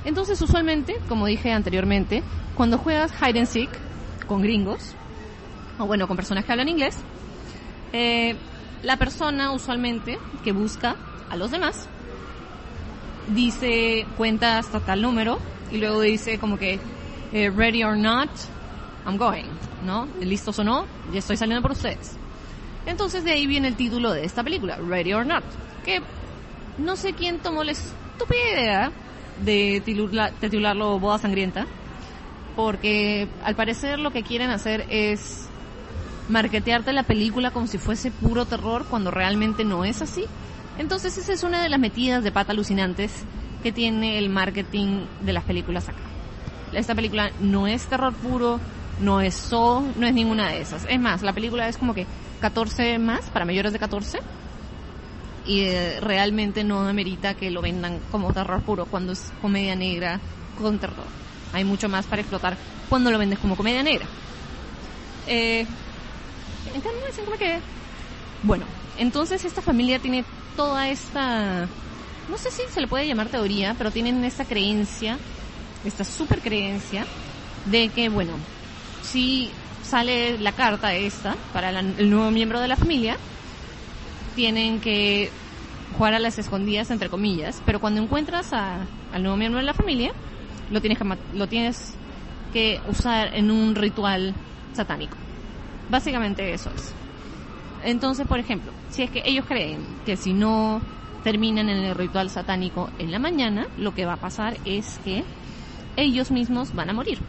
Entonces, 0.05 0.41
usualmente, 0.41 0.97
como 1.09 1.27
dije 1.27 1.53
anteriormente, 1.53 2.23
cuando 2.57 2.79
juegas 2.79 3.13
hide 3.21 3.41
and 3.41 3.49
seek 3.49 3.69
con 4.27 4.41
gringos, 4.41 4.95
o 5.79 5.87
bueno, 5.87 6.07
con 6.09 6.17
personas 6.17 6.45
que 6.45 6.53
hablan 6.53 6.69
inglés, 6.69 6.97
eh, 7.93 8.35
la 8.83 8.97
persona 8.97 9.53
usualmente 9.53 10.19
que 10.43 10.53
busca 10.53 10.97
a 11.29 11.37
los 11.37 11.51
demás 11.51 11.89
dice, 13.29 14.07
cuenta 14.17 14.59
hasta 14.59 14.81
tal 14.81 15.03
número, 15.03 15.39
y 15.71 15.79
luego 15.79 16.01
dice 16.01 16.39
como 16.39 16.59
que 16.59 16.79
eh, 17.33 17.51
ready 17.51 17.83
or 17.83 17.97
not, 17.97 18.31
I'm 19.05 19.17
going, 19.17 19.47
¿no? 19.85 20.09
Listos 20.21 20.59
o 20.59 20.65
no, 20.65 20.87
ya 21.13 21.19
estoy 21.19 21.37
saliendo 21.37 21.63
por 21.63 21.73
ustedes. 21.73 22.17
Entonces 22.87 23.25
de 23.25 23.33
ahí 23.33 23.47
viene 23.47 23.69
el 23.69 23.77
título 23.77 24.13
de 24.13 24.25
esta 24.25 24.45
película, 24.45 24.77
Ready 24.77 25.13
or 25.13 25.27
Not, 25.27 25.45
que 25.85 26.01
no 26.79 26.97
sé 26.97 27.15
quién 27.15 27.41
tomó 27.41 27.65
la 27.65 27.73
estúpida 27.73 28.41
idea 28.53 28.93
de 29.45 29.83
titularlo 30.41 30.99
Boda 30.99 31.19
Sangrienta, 31.19 31.67
porque 32.55 33.29
al 33.45 33.55
parecer 33.57 33.99
lo 33.99 34.13
que 34.13 34.23
quieren 34.23 34.51
hacer 34.51 34.87
es 34.89 35.49
marketearte 36.29 36.93
la 36.93 37.03
película 37.03 37.51
como 37.51 37.67
si 37.67 37.79
fuese 37.79 38.11
puro 38.11 38.47
terror 38.47 38.87
cuando 38.89 39.11
realmente 39.11 39.65
no 39.65 39.85
es 39.85 40.01
así. 40.01 40.25
Entonces 40.79 41.17
esa 41.17 41.33
es 41.33 41.43
una 41.43 41.63
de 41.63 41.69
las 41.69 41.81
metidas 41.81 42.23
de 42.23 42.33
pata 42.33 42.53
alucinantes 42.53 43.13
que 43.63 43.73
tiene 43.73 44.19
el 44.19 44.29
marketing 44.29 45.07
de 45.25 45.33
las 45.33 45.45
películas 45.45 45.89
acá 45.89 46.03
esta 46.73 46.95
película 46.95 47.31
no 47.41 47.67
es 47.67 47.85
terror 47.87 48.15
puro, 48.15 48.61
no 49.01 49.21
es 49.21 49.35
so, 49.35 49.85
no 49.97 50.07
es 50.07 50.15
ninguna 50.15 50.51
de 50.51 50.61
esas. 50.61 50.87
Es 50.89 51.01
más, 51.01 51.23
la 51.23 51.33
película 51.33 51.69
es 51.69 51.77
como 51.77 51.95
que 51.95 52.07
14 52.41 52.99
más 52.99 53.31
para 53.31 53.45
mayores 53.45 53.73
de 53.73 53.79
14 53.79 54.19
y 55.47 55.61
eh, 55.61 56.01
realmente 56.01 56.65
no 56.65 56.81
amerita 56.81 57.35
que 57.35 57.51
lo 57.51 57.63
vendan 57.63 58.01
como 58.11 58.33
terror 58.33 58.63
puro 58.63 58.85
cuando 58.87 59.13
es 59.13 59.33
comedia 59.41 59.77
negra 59.77 60.21
con 60.59 60.79
terror. 60.79 61.07
Hay 61.53 61.65
mucho 61.65 61.89
más 61.89 62.07
para 62.07 62.21
explotar 62.21 62.57
cuando 62.89 63.11
lo 63.11 63.19
vendes 63.19 63.39
como 63.39 63.57
comedia 63.57 63.83
negra. 63.83 64.07
Eh, 65.29 65.67
como 67.25 67.37
que... 67.39 67.59
Bueno, 68.43 68.65
entonces 68.99 69.45
esta 69.45 69.63
familia 69.63 69.99
tiene 69.99 70.25
toda 70.57 70.89
esta... 70.89 71.69
No 72.29 72.37
sé 72.39 72.51
si 72.51 72.63
se 72.73 72.81
le 72.81 72.89
puede 72.89 73.07
llamar 73.07 73.29
teoría, 73.29 73.75
pero 73.79 73.91
tienen 73.91 74.25
esta 74.25 74.45
creencia 74.45 75.19
esta 75.87 76.05
super 76.05 76.41
creencia 76.41 77.07
de 77.71 77.89
que, 77.89 78.09
bueno, 78.09 78.33
si 79.03 79.51
sale 79.83 80.39
la 80.39 80.53
carta 80.53 80.95
esta 80.95 81.37
para 81.53 81.71
el 81.71 82.11
nuevo 82.11 82.31
miembro 82.31 82.61
de 82.61 82.69
la 82.69 82.77
familia, 82.77 83.17
tienen 84.35 84.81
que 84.81 85.31
jugar 85.97 86.15
a 86.15 86.19
las 86.19 86.39
escondidas, 86.39 86.91
entre 86.91 87.09
comillas, 87.09 87.63
pero 87.65 87.81
cuando 87.81 88.03
encuentras 88.03 88.53
al 88.53 89.23
nuevo 89.23 89.37
miembro 89.37 89.61
de 89.61 89.67
la 89.67 89.75
familia, 89.75 90.13
lo 90.71 90.81
tienes 90.81 90.99
que, 90.99 91.05
lo 91.33 91.47
tienes 91.47 91.95
que 92.53 92.81
usar 92.89 93.35
en 93.35 93.51
un 93.51 93.75
ritual 93.75 94.35
satánico. 94.75 95.17
Básicamente 95.89 96.53
eso 96.53 96.71
es. 96.71 97.06
Entonces, 97.87 98.27
por 98.27 98.41
ejemplo, 98.41 98.73
si 98.91 99.05
es 99.05 99.11
que 99.13 99.23
ellos 99.25 99.45
creen 99.47 99.79
que 100.05 100.17
si 100.17 100.33
no 100.33 100.81
terminan 101.23 101.69
en 101.69 101.79
el 101.79 101.95
ritual 101.95 102.31
satánico 102.31 102.91
en 102.99 103.13
la 103.13 103.21
mañana, 103.21 103.69
lo 103.79 103.95
que 103.95 104.05
va 104.05 104.15
a 104.15 104.17
pasar 104.17 104.57
es 104.65 104.99
que 105.05 105.23
ellos 105.97 106.33
mismos 106.33 106.75
van 106.75 106.91
a 106.91 106.93
morir. 106.93 107.21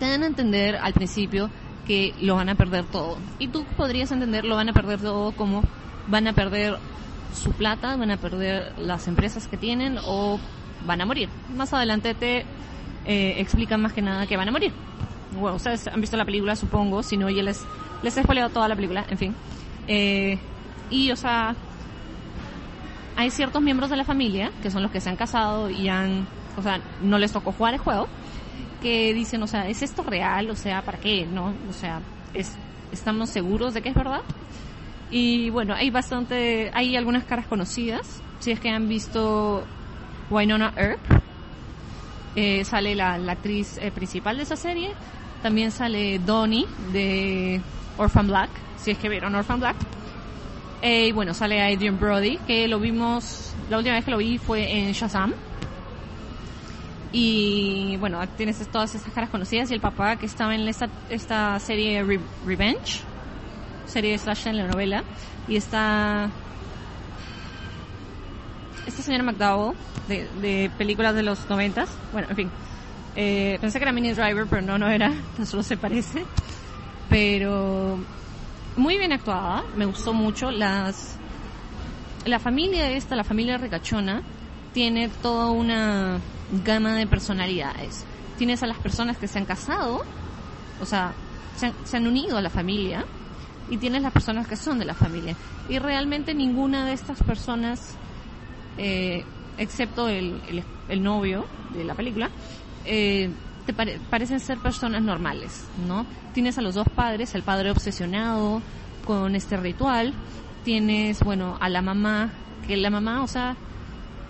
Te 0.00 0.08
dan 0.08 0.22
a 0.22 0.26
entender 0.26 0.76
al 0.76 0.94
principio 0.94 1.50
que 1.86 2.14
lo 2.22 2.36
van 2.36 2.48
a 2.48 2.54
perder 2.54 2.86
todo. 2.86 3.18
Y 3.38 3.48
tú 3.48 3.66
podrías 3.76 4.10
entender 4.12 4.46
lo 4.46 4.56
van 4.56 4.70
a 4.70 4.72
perder 4.72 5.00
todo 5.00 5.32
como 5.32 5.62
van 6.08 6.26
a 6.26 6.32
perder 6.32 6.78
su 7.34 7.52
plata, 7.52 7.96
van 7.96 8.12
a 8.12 8.16
perder 8.16 8.72
las 8.78 9.08
empresas 9.08 9.46
que 9.46 9.58
tienen 9.58 9.98
o 10.06 10.40
van 10.86 11.02
a 11.02 11.06
morir. 11.06 11.28
Más 11.54 11.74
adelante 11.74 12.14
te 12.14 12.46
eh, 13.04 13.34
explican 13.36 13.82
más 13.82 13.92
que 13.92 14.00
nada 14.00 14.26
que 14.26 14.38
van 14.38 14.48
a 14.48 14.52
morir. 14.52 14.72
Bueno, 15.38 15.56
ustedes 15.56 15.86
han 15.88 16.00
visto 16.00 16.16
la 16.16 16.24
película, 16.24 16.56
supongo, 16.56 17.02
si 17.02 17.18
no, 17.18 17.28
ya 17.28 17.42
les, 17.42 17.66
les 18.04 18.16
he 18.16 18.22
spoileado 18.22 18.50
toda 18.50 18.68
la 18.68 18.76
película, 18.76 19.04
en 19.08 19.18
fin. 19.18 19.34
Eh, 19.88 20.38
y, 20.90 21.10
o 21.10 21.16
sea, 21.16 21.56
hay 23.16 23.30
ciertos 23.30 23.60
miembros 23.60 23.90
de 23.90 23.96
la 23.96 24.04
familia, 24.04 24.52
que 24.62 24.70
son 24.70 24.82
los 24.82 24.92
que 24.92 25.00
se 25.00 25.10
han 25.10 25.16
casado 25.16 25.70
y 25.70 25.88
han 25.88 26.26
o 26.56 26.62
sea, 26.62 26.80
no 27.02 27.18
les 27.18 27.32
tocó 27.32 27.52
jugar 27.52 27.74
el 27.74 27.80
juego, 27.80 28.08
que 28.82 29.12
dicen, 29.14 29.42
o 29.42 29.46
sea, 29.46 29.68
¿es 29.68 29.82
esto 29.82 30.02
real? 30.02 30.50
O 30.50 30.56
sea, 30.56 30.82
¿para 30.82 30.98
qué? 30.98 31.26
¿No? 31.26 31.52
O 31.68 31.72
sea, 31.72 32.00
es, 32.32 32.52
¿estamos 32.92 33.30
seguros 33.30 33.74
de 33.74 33.82
que 33.82 33.88
es 33.88 33.94
verdad? 33.94 34.20
Y 35.10 35.50
bueno, 35.50 35.74
hay 35.74 35.90
bastante, 35.90 36.70
hay 36.74 36.96
algunas 36.96 37.24
caras 37.24 37.46
conocidas. 37.46 38.22
Si 38.40 38.50
es 38.50 38.60
que 38.60 38.68
han 38.68 38.88
visto 38.88 39.64
Winona 40.30 40.72
Earp, 40.76 41.00
eh, 42.36 42.64
sale 42.64 42.94
la, 42.94 43.14
actriz 43.14 43.78
eh, 43.80 43.90
principal 43.90 44.36
de 44.36 44.42
esa 44.42 44.56
serie. 44.56 44.90
También 45.42 45.70
sale 45.70 46.18
Donnie 46.18 46.66
de 46.92 47.60
Orphan 47.96 48.26
Black, 48.26 48.50
si 48.76 48.90
es 48.90 48.98
que 48.98 49.08
vieron 49.08 49.34
Orphan 49.34 49.60
Black. 49.60 49.76
Eh, 50.82 51.08
y 51.08 51.12
bueno, 51.12 51.32
sale 51.34 51.62
Adrian 51.62 51.98
Brody, 51.98 52.38
que 52.46 52.68
lo 52.68 52.78
vimos, 52.78 53.54
la 53.70 53.78
última 53.78 53.94
vez 53.94 54.04
que 54.04 54.10
lo 54.10 54.18
vi 54.18 54.38
fue 54.38 54.70
en 54.70 54.92
Shazam. 54.92 55.32
Y 57.12 57.96
bueno, 57.98 58.20
tienes 58.36 58.58
todas 58.68 58.94
esas 58.94 59.12
caras 59.12 59.30
conocidas 59.30 59.70
y 59.70 59.74
el 59.74 59.80
papá 59.80 60.16
que 60.16 60.26
estaba 60.26 60.54
en 60.54 60.66
esta, 60.66 60.88
esta 61.08 61.58
serie 61.60 62.02
Revenge, 62.44 63.00
serie 63.86 64.18
slash 64.18 64.48
en 64.48 64.56
la 64.56 64.66
novela. 64.66 65.04
Y 65.46 65.56
está 65.56 66.28
esta 68.86 69.02
señora 69.02 69.24
McDowell 69.24 69.76
de, 70.08 70.28
de 70.40 70.70
películas 70.76 71.14
de 71.14 71.22
los 71.22 71.48
noventas. 71.48 71.88
Bueno, 72.12 72.28
en 72.30 72.36
fin. 72.36 72.50
Eh, 73.16 73.58
pensé 73.60 73.78
que 73.78 73.84
era 73.84 73.92
Mini 73.92 74.12
Driver, 74.12 74.46
pero 74.48 74.62
no, 74.62 74.78
no 74.78 74.88
era. 74.88 75.12
Tan 75.36 75.46
solo 75.46 75.62
se 75.62 75.76
parece. 75.76 76.24
Pero 77.08 77.98
muy 78.76 78.98
bien 78.98 79.12
actuada. 79.12 79.64
Me 79.76 79.84
gustó 79.84 80.12
mucho. 80.12 80.50
Las 80.50 81.18
la 82.24 82.38
familia 82.38 82.90
esta, 82.90 83.16
la 83.16 83.24
familia 83.24 83.58
ricachona, 83.58 84.22
tiene 84.72 85.08
toda 85.08 85.50
una 85.50 86.20
gama 86.64 86.96
de 86.96 87.06
personalidades. 87.06 88.04
Tienes 88.38 88.62
a 88.62 88.66
las 88.66 88.78
personas 88.78 89.18
que 89.18 89.28
se 89.28 89.38
han 89.38 89.44
casado, 89.44 90.02
o 90.80 90.86
sea, 90.86 91.12
se 91.84 91.96
han, 91.96 92.06
unido 92.06 92.36
a 92.36 92.42
la 92.42 92.50
familia, 92.50 93.04
y 93.70 93.76
tienes 93.76 94.02
las 94.02 94.12
personas 94.12 94.48
que 94.48 94.56
son 94.56 94.78
de 94.78 94.84
la 94.84 94.94
familia. 94.94 95.36
Y 95.68 95.78
realmente 95.78 96.34
ninguna 96.34 96.86
de 96.86 96.92
estas 96.92 97.22
personas 97.22 97.96
eh, 98.78 99.24
excepto 99.58 100.08
el, 100.08 100.64
el, 100.88 101.02
novio 101.02 101.44
de 101.72 101.84
la 101.84 101.94
película, 101.94 102.30
eh, 102.84 103.30
te 103.66 103.72
parecen 103.72 104.40
ser 104.40 104.58
personas 104.58 105.02
normales, 105.02 105.64
¿no? 105.86 106.06
Tienes 106.32 106.58
a 106.58 106.62
los 106.62 106.74
dos 106.74 106.88
padres, 106.88 107.34
el 107.34 107.42
padre 107.42 107.70
obsesionado 107.70 108.62
con 109.04 109.34
este 109.34 109.56
ritual, 109.56 110.14
tienes, 110.64 111.20
bueno, 111.20 111.56
a 111.60 111.68
la 111.68 111.82
mamá, 111.82 112.30
que 112.66 112.76
la 112.76 112.90
mamá, 112.90 113.22
o 113.22 113.26
sea, 113.26 113.56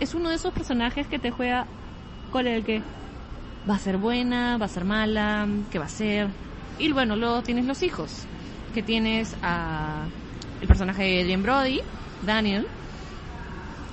es 0.00 0.14
uno 0.14 0.28
de 0.28 0.36
esos 0.36 0.52
personajes 0.52 1.06
que 1.06 1.18
te 1.18 1.30
juega 1.30 1.66
con 2.30 2.46
el 2.46 2.64
que 2.64 2.82
va 3.68 3.76
a 3.76 3.78
ser 3.78 3.96
buena, 3.96 4.58
va 4.58 4.66
a 4.66 4.68
ser 4.68 4.84
mala, 4.84 5.46
que 5.70 5.78
va 5.78 5.86
a 5.86 5.88
ser. 5.88 6.28
Y 6.78 6.92
bueno, 6.92 7.16
luego 7.16 7.42
tienes 7.42 7.64
los 7.64 7.82
hijos, 7.82 8.24
que 8.74 8.82
tienes 8.82 9.36
a 9.42 10.06
el 10.60 10.68
personaje 10.68 11.02
de 11.02 11.22
Adrian 11.22 11.42
Brody, 11.42 11.80
Daniel, 12.24 12.66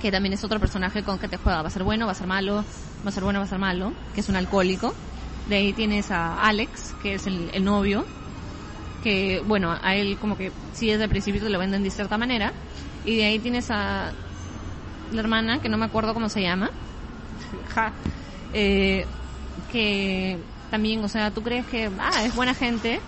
que 0.00 0.10
también 0.10 0.32
es 0.32 0.42
otro 0.42 0.58
personaje 0.58 1.02
con 1.02 1.18
que 1.18 1.28
te 1.28 1.36
juega. 1.36 1.62
Va 1.62 1.68
a 1.68 1.70
ser 1.70 1.84
bueno, 1.84 2.06
va 2.06 2.12
a 2.12 2.16
ser 2.16 2.26
malo, 2.26 2.64
va 3.04 3.08
a 3.08 3.12
ser 3.12 3.22
bueno, 3.22 3.38
va 3.38 3.44
a 3.44 3.48
ser 3.48 3.58
malo, 3.58 3.92
que 4.14 4.20
es 4.20 4.28
un 4.28 4.36
alcohólico. 4.36 4.94
De 5.48 5.56
ahí 5.56 5.72
tienes 5.72 6.10
a 6.10 6.40
Alex, 6.42 6.94
que 7.02 7.14
es 7.14 7.26
el, 7.26 7.64
novio, 7.64 8.04
que 9.02 9.40
bueno, 9.44 9.76
a 9.82 9.96
él 9.96 10.16
como 10.18 10.36
que 10.36 10.52
sí 10.72 10.88
desde 10.88 11.04
el 11.04 11.10
principio 11.10 11.42
te 11.42 11.50
lo 11.50 11.58
venden 11.58 11.82
de 11.82 11.90
cierta 11.90 12.16
manera. 12.16 12.52
Y 13.04 13.16
de 13.16 13.24
ahí 13.24 13.38
tienes 13.38 13.70
a 13.70 14.12
la 15.12 15.20
hermana, 15.20 15.58
que 15.60 15.68
no 15.68 15.76
me 15.76 15.86
acuerdo 15.86 16.14
cómo 16.14 16.28
se 16.28 16.42
llama, 16.42 16.70
ja, 17.74 17.92
eh, 18.52 19.04
que 19.70 20.38
también, 20.70 21.04
o 21.04 21.08
sea, 21.08 21.30
tú 21.30 21.42
crees 21.42 21.66
que, 21.66 21.90
ah, 21.98 22.24
es 22.24 22.34
buena 22.34 22.54
gente, 22.54 23.00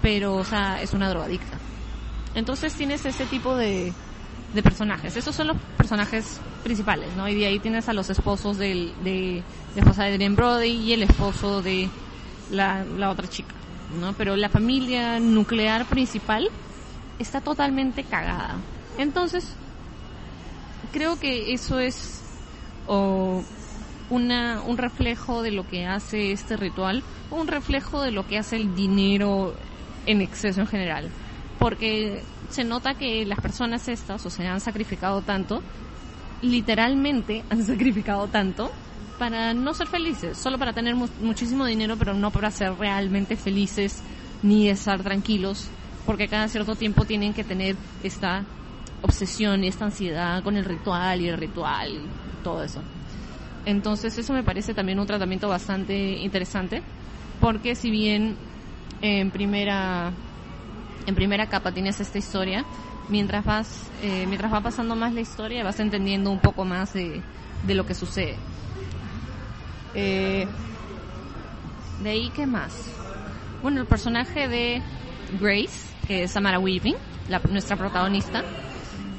pero, 0.00 0.36
o 0.36 0.44
sea, 0.44 0.80
es 0.80 0.94
una 0.94 1.08
drogadicta. 1.08 1.58
Entonces 2.34 2.74
tienes 2.74 3.04
ese 3.04 3.26
tipo 3.26 3.56
de, 3.56 3.92
de 4.56 4.62
personajes. 4.62 5.16
Esos 5.16 5.36
son 5.36 5.46
los 5.48 5.56
personajes 5.76 6.40
principales, 6.64 7.14
¿no? 7.16 7.28
Y 7.28 7.36
de 7.36 7.46
ahí 7.46 7.60
tienes 7.60 7.88
a 7.88 7.92
los 7.92 8.10
esposos 8.10 8.58
del, 8.58 8.92
de 9.04 9.44
la 9.74 9.82
esposa 9.82 10.04
de 10.04 10.14
Adrian 10.14 10.34
Brody 10.34 10.70
y 10.70 10.92
el 10.92 11.04
esposo 11.04 11.62
de 11.62 11.88
la, 12.50 12.84
la 12.84 13.10
otra 13.10 13.28
chica, 13.28 13.54
¿no? 14.00 14.14
Pero 14.14 14.34
la 14.34 14.48
familia 14.48 15.20
nuclear 15.20 15.86
principal 15.86 16.50
está 17.18 17.40
totalmente 17.40 18.02
cagada. 18.02 18.56
Entonces, 18.98 19.56
creo 20.92 21.18
que 21.20 21.52
eso 21.52 21.78
es 21.78 22.24
o 22.86 23.42
una, 24.10 24.62
un 24.62 24.78
reflejo 24.78 25.42
de 25.42 25.50
lo 25.50 25.66
que 25.66 25.86
hace 25.86 26.32
este 26.32 26.56
ritual, 26.56 27.02
o 27.30 27.36
un 27.36 27.48
reflejo 27.48 28.02
de 28.02 28.12
lo 28.12 28.26
que 28.26 28.38
hace 28.38 28.56
el 28.56 28.74
dinero 28.74 29.54
en 30.06 30.22
exceso 30.22 30.60
en 30.60 30.66
general. 30.66 31.10
Porque 31.58 32.22
se 32.48 32.64
nota 32.64 32.94
que 32.94 33.24
las 33.24 33.40
personas 33.40 33.88
estas, 33.88 34.24
o 34.24 34.30
sea, 34.30 34.52
han 34.52 34.60
sacrificado 34.60 35.22
tanto, 35.22 35.62
literalmente 36.42 37.44
han 37.50 37.64
sacrificado 37.64 38.28
tanto 38.28 38.70
para 39.18 39.54
no 39.54 39.72
ser 39.72 39.86
felices, 39.86 40.36
solo 40.36 40.58
para 40.58 40.72
tener 40.72 40.94
muchísimo 40.94 41.64
dinero, 41.64 41.96
pero 41.96 42.14
no 42.14 42.30
para 42.30 42.50
ser 42.50 42.74
realmente 42.74 43.36
felices 43.36 44.02
ni 44.42 44.68
estar 44.68 45.02
tranquilos, 45.02 45.70
porque 46.04 46.28
cada 46.28 46.48
cierto 46.48 46.74
tiempo 46.74 47.04
tienen 47.04 47.32
que 47.32 47.42
tener 47.42 47.76
esta 48.02 48.44
obsesión 49.02 49.64
y 49.64 49.68
esta 49.68 49.86
ansiedad 49.86 50.42
con 50.42 50.56
el 50.56 50.64
ritual 50.64 51.20
y 51.20 51.28
el 51.28 51.38
ritual 51.38 52.08
todo 52.42 52.62
eso. 52.62 52.82
Entonces 53.64 54.16
eso 54.16 54.32
me 54.32 54.44
parece 54.44 54.74
también 54.74 55.00
un 55.00 55.06
tratamiento 55.06 55.48
bastante 55.48 56.18
interesante, 56.18 56.82
porque 57.40 57.74
si 57.74 57.90
bien 57.90 58.36
en 59.02 59.30
primera 59.30 60.12
en 61.06 61.14
primera 61.14 61.48
capa 61.48 61.72
tienes 61.72 62.00
esta 62.00 62.18
historia, 62.18 62.64
mientras 63.08 63.44
vas, 63.44 63.90
eh, 64.02 64.26
mientras 64.26 64.52
va 64.52 64.60
pasando 64.60 64.96
más 64.96 65.14
la 65.14 65.20
historia 65.20 65.64
vas 65.64 65.80
entendiendo 65.80 66.30
un 66.30 66.40
poco 66.40 66.64
más 66.64 66.92
de, 66.92 67.22
de 67.66 67.74
lo 67.74 67.86
que 67.86 67.94
sucede. 67.94 68.36
Eh, 69.94 70.46
de 72.02 72.10
ahí, 72.10 72.30
¿qué 72.30 72.46
más? 72.46 72.90
Bueno, 73.62 73.80
el 73.80 73.86
personaje 73.86 74.48
de 74.48 74.82
Grace, 75.40 75.94
que 76.06 76.24
es 76.24 76.32
Samara 76.32 76.58
Weaving, 76.58 76.96
la, 77.28 77.40
nuestra 77.50 77.76
protagonista, 77.76 78.44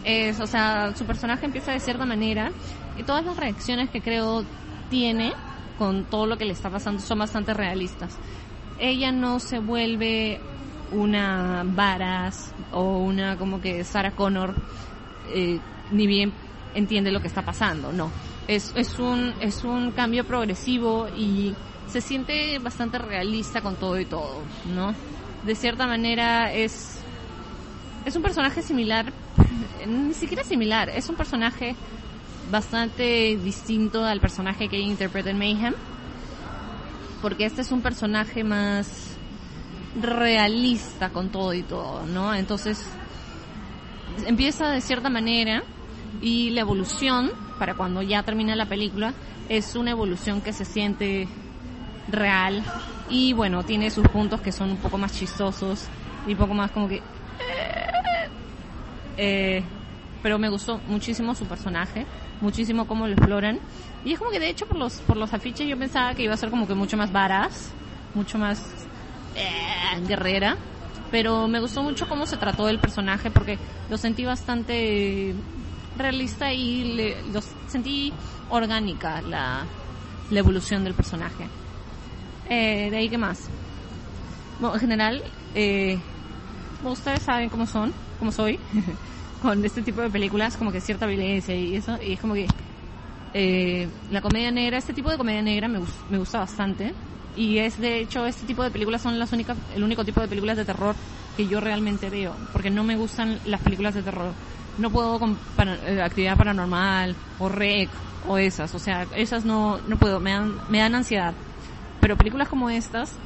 es, 0.03 0.39
o 0.39 0.47
sea, 0.47 0.93
su 0.95 1.05
personaje 1.05 1.45
empieza 1.45 1.71
de 1.71 1.79
cierta 1.79 2.05
manera 2.05 2.51
y 2.97 3.03
todas 3.03 3.25
las 3.25 3.35
reacciones 3.37 3.89
que 3.89 4.01
creo 4.01 4.45
tiene 4.89 5.33
con 5.77 6.05
todo 6.05 6.25
lo 6.25 6.37
que 6.37 6.45
le 6.45 6.53
está 6.53 6.69
pasando 6.69 7.01
son 7.01 7.19
bastante 7.19 7.53
realistas. 7.53 8.15
Ella 8.79 9.11
no 9.11 9.39
se 9.39 9.59
vuelve 9.59 10.39
una 10.91 11.63
Varas 11.65 12.53
o 12.71 12.99
una 12.99 13.37
como 13.37 13.61
que 13.61 13.83
Sarah 13.83 14.11
Connor 14.11 14.55
eh, 15.29 15.59
ni 15.91 16.07
bien 16.07 16.33
entiende 16.73 17.11
lo 17.11 17.21
que 17.21 17.27
está 17.27 17.41
pasando, 17.41 17.91
no. 17.91 18.11
Es, 18.47 18.71
es, 18.75 18.97
un, 18.99 19.33
es 19.41 19.63
un 19.63 19.91
cambio 19.91 20.23
progresivo 20.23 21.07
y 21.17 21.53
se 21.87 22.01
siente 22.01 22.59
bastante 22.59 22.97
realista 22.97 23.61
con 23.61 23.75
todo 23.75 23.99
y 23.99 24.05
todo, 24.05 24.41
¿no? 24.73 24.93
De 25.45 25.55
cierta 25.55 25.85
manera 25.85 26.53
es, 26.53 26.99
es 28.05 28.15
un 28.15 28.21
personaje 28.21 28.61
similar, 28.61 29.11
ni 29.87 30.13
siquiera 30.13 30.43
similar, 30.43 30.89
es 30.89 31.09
un 31.09 31.15
personaje 31.15 31.75
bastante 32.51 33.37
distinto 33.43 34.05
al 34.05 34.21
personaje 34.21 34.69
que 34.69 34.79
interpreta 34.79 35.29
en 35.29 35.37
Mayhem, 35.37 35.73
porque 37.21 37.45
este 37.45 37.61
es 37.61 37.71
un 37.71 37.81
personaje 37.81 38.43
más 38.43 39.16
realista 40.01 41.09
con 41.09 41.29
todo 41.29 41.53
y 41.53 41.63
todo, 41.63 42.05
¿no? 42.05 42.33
Entonces, 42.33 42.85
empieza 44.25 44.69
de 44.69 44.81
cierta 44.81 45.09
manera 45.09 45.63
y 46.21 46.51
la 46.51 46.61
evolución, 46.61 47.31
para 47.59 47.75
cuando 47.75 48.01
ya 48.01 48.23
termina 48.23 48.55
la 48.55 48.65
película, 48.65 49.13
es 49.49 49.75
una 49.75 49.91
evolución 49.91 50.41
que 50.41 50.53
se 50.53 50.65
siente 50.65 51.27
real 52.09 52.63
y 53.09 53.33
bueno, 53.33 53.63
tiene 53.63 53.89
sus 53.91 54.07
puntos 54.07 54.41
que 54.41 54.51
son 54.51 54.71
un 54.71 54.77
poco 54.77 54.97
más 54.97 55.13
chistosos 55.13 55.87
y 56.27 56.31
un 56.31 56.37
poco 56.37 56.53
más 56.53 56.71
como 56.71 56.87
que... 56.87 57.01
Eh, 59.17 59.63
pero 60.21 60.37
me 60.37 60.49
gustó 60.49 60.79
muchísimo 60.87 61.33
su 61.33 61.45
personaje, 61.45 62.05
muchísimo 62.41 62.85
cómo 62.85 63.07
lo 63.07 63.13
exploran. 63.13 63.59
Y 64.03 64.13
es 64.13 64.19
como 64.19 64.31
que 64.31 64.39
de 64.39 64.49
hecho 64.49 64.65
por 64.67 64.77
los, 64.77 64.95
por 65.01 65.17
los 65.17 65.33
afiches 65.33 65.67
yo 65.67 65.77
pensaba 65.77 66.13
que 66.13 66.23
iba 66.23 66.33
a 66.33 66.37
ser 66.37 66.49
como 66.49 66.67
que 66.67 66.75
mucho 66.75 66.97
más 66.97 67.11
varas, 67.11 67.71
mucho 68.13 68.37
más 68.37 68.86
eh, 69.37 70.01
guerrera, 70.07 70.57
pero 71.11 71.47
me 71.47 71.59
gustó 71.59 71.83
mucho 71.83 72.07
cómo 72.07 72.25
se 72.25 72.37
trató 72.37 72.67
el 72.69 72.79
personaje 72.79 73.31
porque 73.31 73.57
lo 73.89 73.97
sentí 73.97 74.25
bastante 74.25 75.35
realista 75.95 76.51
y 76.53 77.23
lo 77.31 77.41
sentí 77.67 78.13
orgánica 78.49 79.21
la, 79.21 79.67
evolución 80.29 80.83
del 80.83 80.93
personaje. 80.93 81.49
Eh, 82.49 82.89
de 82.89 82.97
ahí, 82.97 83.09
¿qué 83.09 83.17
más? 83.17 83.49
En 84.59 84.79
general, 84.79 85.23
eh, 85.53 86.01
ustedes 86.83 87.23
saben 87.23 87.49
cómo 87.49 87.65
son, 87.65 87.93
cómo 88.19 88.31
soy, 88.31 88.59
con 89.41 89.63
este 89.63 89.81
tipo 89.81 90.01
de 90.01 90.09
películas, 90.09 90.57
como 90.57 90.71
que 90.71 90.81
cierta 90.81 91.05
violencia 91.05 91.55
y 91.55 91.75
eso, 91.75 91.97
y 92.01 92.13
es 92.13 92.19
como 92.19 92.33
que 92.33 92.47
eh, 93.33 93.87
la 94.09 94.21
comedia 94.21 94.51
negra, 94.51 94.77
este 94.77 94.93
tipo 94.93 95.09
de 95.11 95.17
comedia 95.17 95.41
negra 95.41 95.67
me 95.67 96.17
gusta 96.17 96.39
bastante 96.39 96.93
y 97.37 97.59
es 97.59 97.79
de 97.79 97.99
hecho 98.01 98.25
este 98.25 98.47
tipo 98.47 98.63
de 98.63 98.71
películas 98.71 99.03
son 99.03 99.19
las 99.19 99.31
únicas 99.31 99.59
el 99.69 99.83
único 99.83 100.03
tipo 100.03 100.19
de 100.19 100.27
películas 100.27 100.57
de 100.57 100.65
terror 100.65 100.95
que 101.35 101.47
yo 101.47 101.59
realmente 101.59 102.09
veo, 102.09 102.35
porque 102.51 102.71
no 102.71 102.83
me 102.83 102.95
gustan 102.95 103.39
las 103.45 103.61
películas 103.61 103.93
de 103.93 104.01
terror. 104.01 104.33
No 104.77 104.91
puedo 104.91 105.19
con 105.19 105.39
eh, 105.59 106.01
actividad 106.01 106.35
paranormal 106.35 107.15
o 107.37 107.47
rec 107.47 107.91
o 108.23 108.39
esas, 108.39 108.73
o 108.73 108.79
sea, 108.79 109.03
esas 109.15 109.45
no, 109.45 109.79
no 109.81 109.97
puedo, 109.97 110.19
me 110.19 110.31
dan, 110.31 110.57
me 110.67 110.79
dan 110.79 110.95
ansiedad. 110.95 111.35
Pero 112.01 112.17
películas 112.17 112.49
como 112.49 112.71
estas 112.71 113.19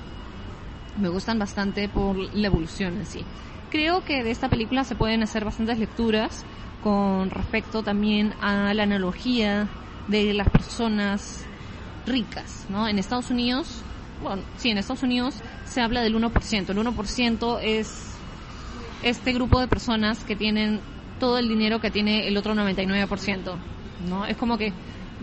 me 0.98 1.08
gustan 1.08 1.39
bastante 1.39 1.88
por 1.88 2.18
la 2.18 2.48
evolución 2.48 2.98
en 2.98 3.06
sí. 3.06 3.25
Creo 3.70 4.01
que 4.01 4.24
de 4.24 4.32
esta 4.32 4.50
película 4.50 4.84
se 4.84 4.96
pueden 4.96 5.24
hacer 5.24 5.46
bastantes 5.46 5.80
lecturas 5.80 6.46
con 6.82 7.30
respecto 7.30 7.82
también 7.82 8.36
a 8.41 8.74
la 8.74 8.84
analogía 8.84 9.70
de 10.08 10.34
las 10.34 10.50
personas 10.50 11.48
ricas, 12.06 12.65
¿no? 12.68 12.89
En 12.89 13.00
Estados 13.00 13.30
Unidos, 13.30 13.86
bueno, 14.22 14.44
sí, 14.58 14.70
en 14.70 14.78
Estados 14.78 15.04
Unidos 15.04 15.36
se 15.66 15.82
habla 15.82 16.01
del 16.01 16.16
1%. 16.16 16.70
El 16.70 16.78
1% 16.78 17.60
es 17.62 18.12
este 19.04 19.34
grupo 19.34 19.60
de 19.60 19.68
personas 19.68 20.24
que 20.24 20.36
tienen 20.36 20.80
todo 21.20 21.38
el 21.38 21.48
dinero 21.48 21.80
que 21.80 21.92
tiene 21.92 22.28
el 22.28 22.38
otro 22.38 22.54
99%, 22.56 23.56
¿no? 24.10 24.25
Es 24.25 24.38
como 24.38 24.58
que 24.58 24.74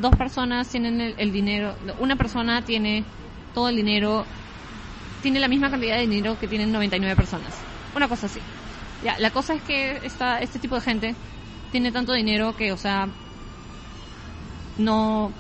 dos 0.00 0.14
personas 0.16 0.68
tienen 0.68 1.00
el, 1.00 1.32
dinero, 1.32 1.74
una 1.98 2.16
persona 2.16 2.62
tiene 2.62 3.04
todo 3.54 3.68
el 3.68 3.76
dinero, 3.76 4.24
tiene 5.22 5.40
la 5.40 5.48
misma 5.48 5.70
cantidad 5.70 5.96
de 5.96 6.02
dinero 6.02 6.38
que 6.38 6.48
tienen 6.48 6.72
99 6.72 7.16
personas. 7.16 7.54
Una 7.96 8.08
cosa 8.08 8.26
así. 8.26 8.40
Ya, 9.04 9.18
la 9.18 9.30
cosa 9.30 9.54
es 9.54 9.62
que 9.62 9.98
esta, 10.04 10.38
este 10.38 10.58
tipo 10.58 10.74
de 10.74 10.80
gente 10.80 11.14
tiene 11.70 11.92
tanto 11.92 12.12
dinero 12.12 12.56
que, 12.56 12.72
o 12.72 12.76
sea, 12.76 13.08
no 14.78 15.32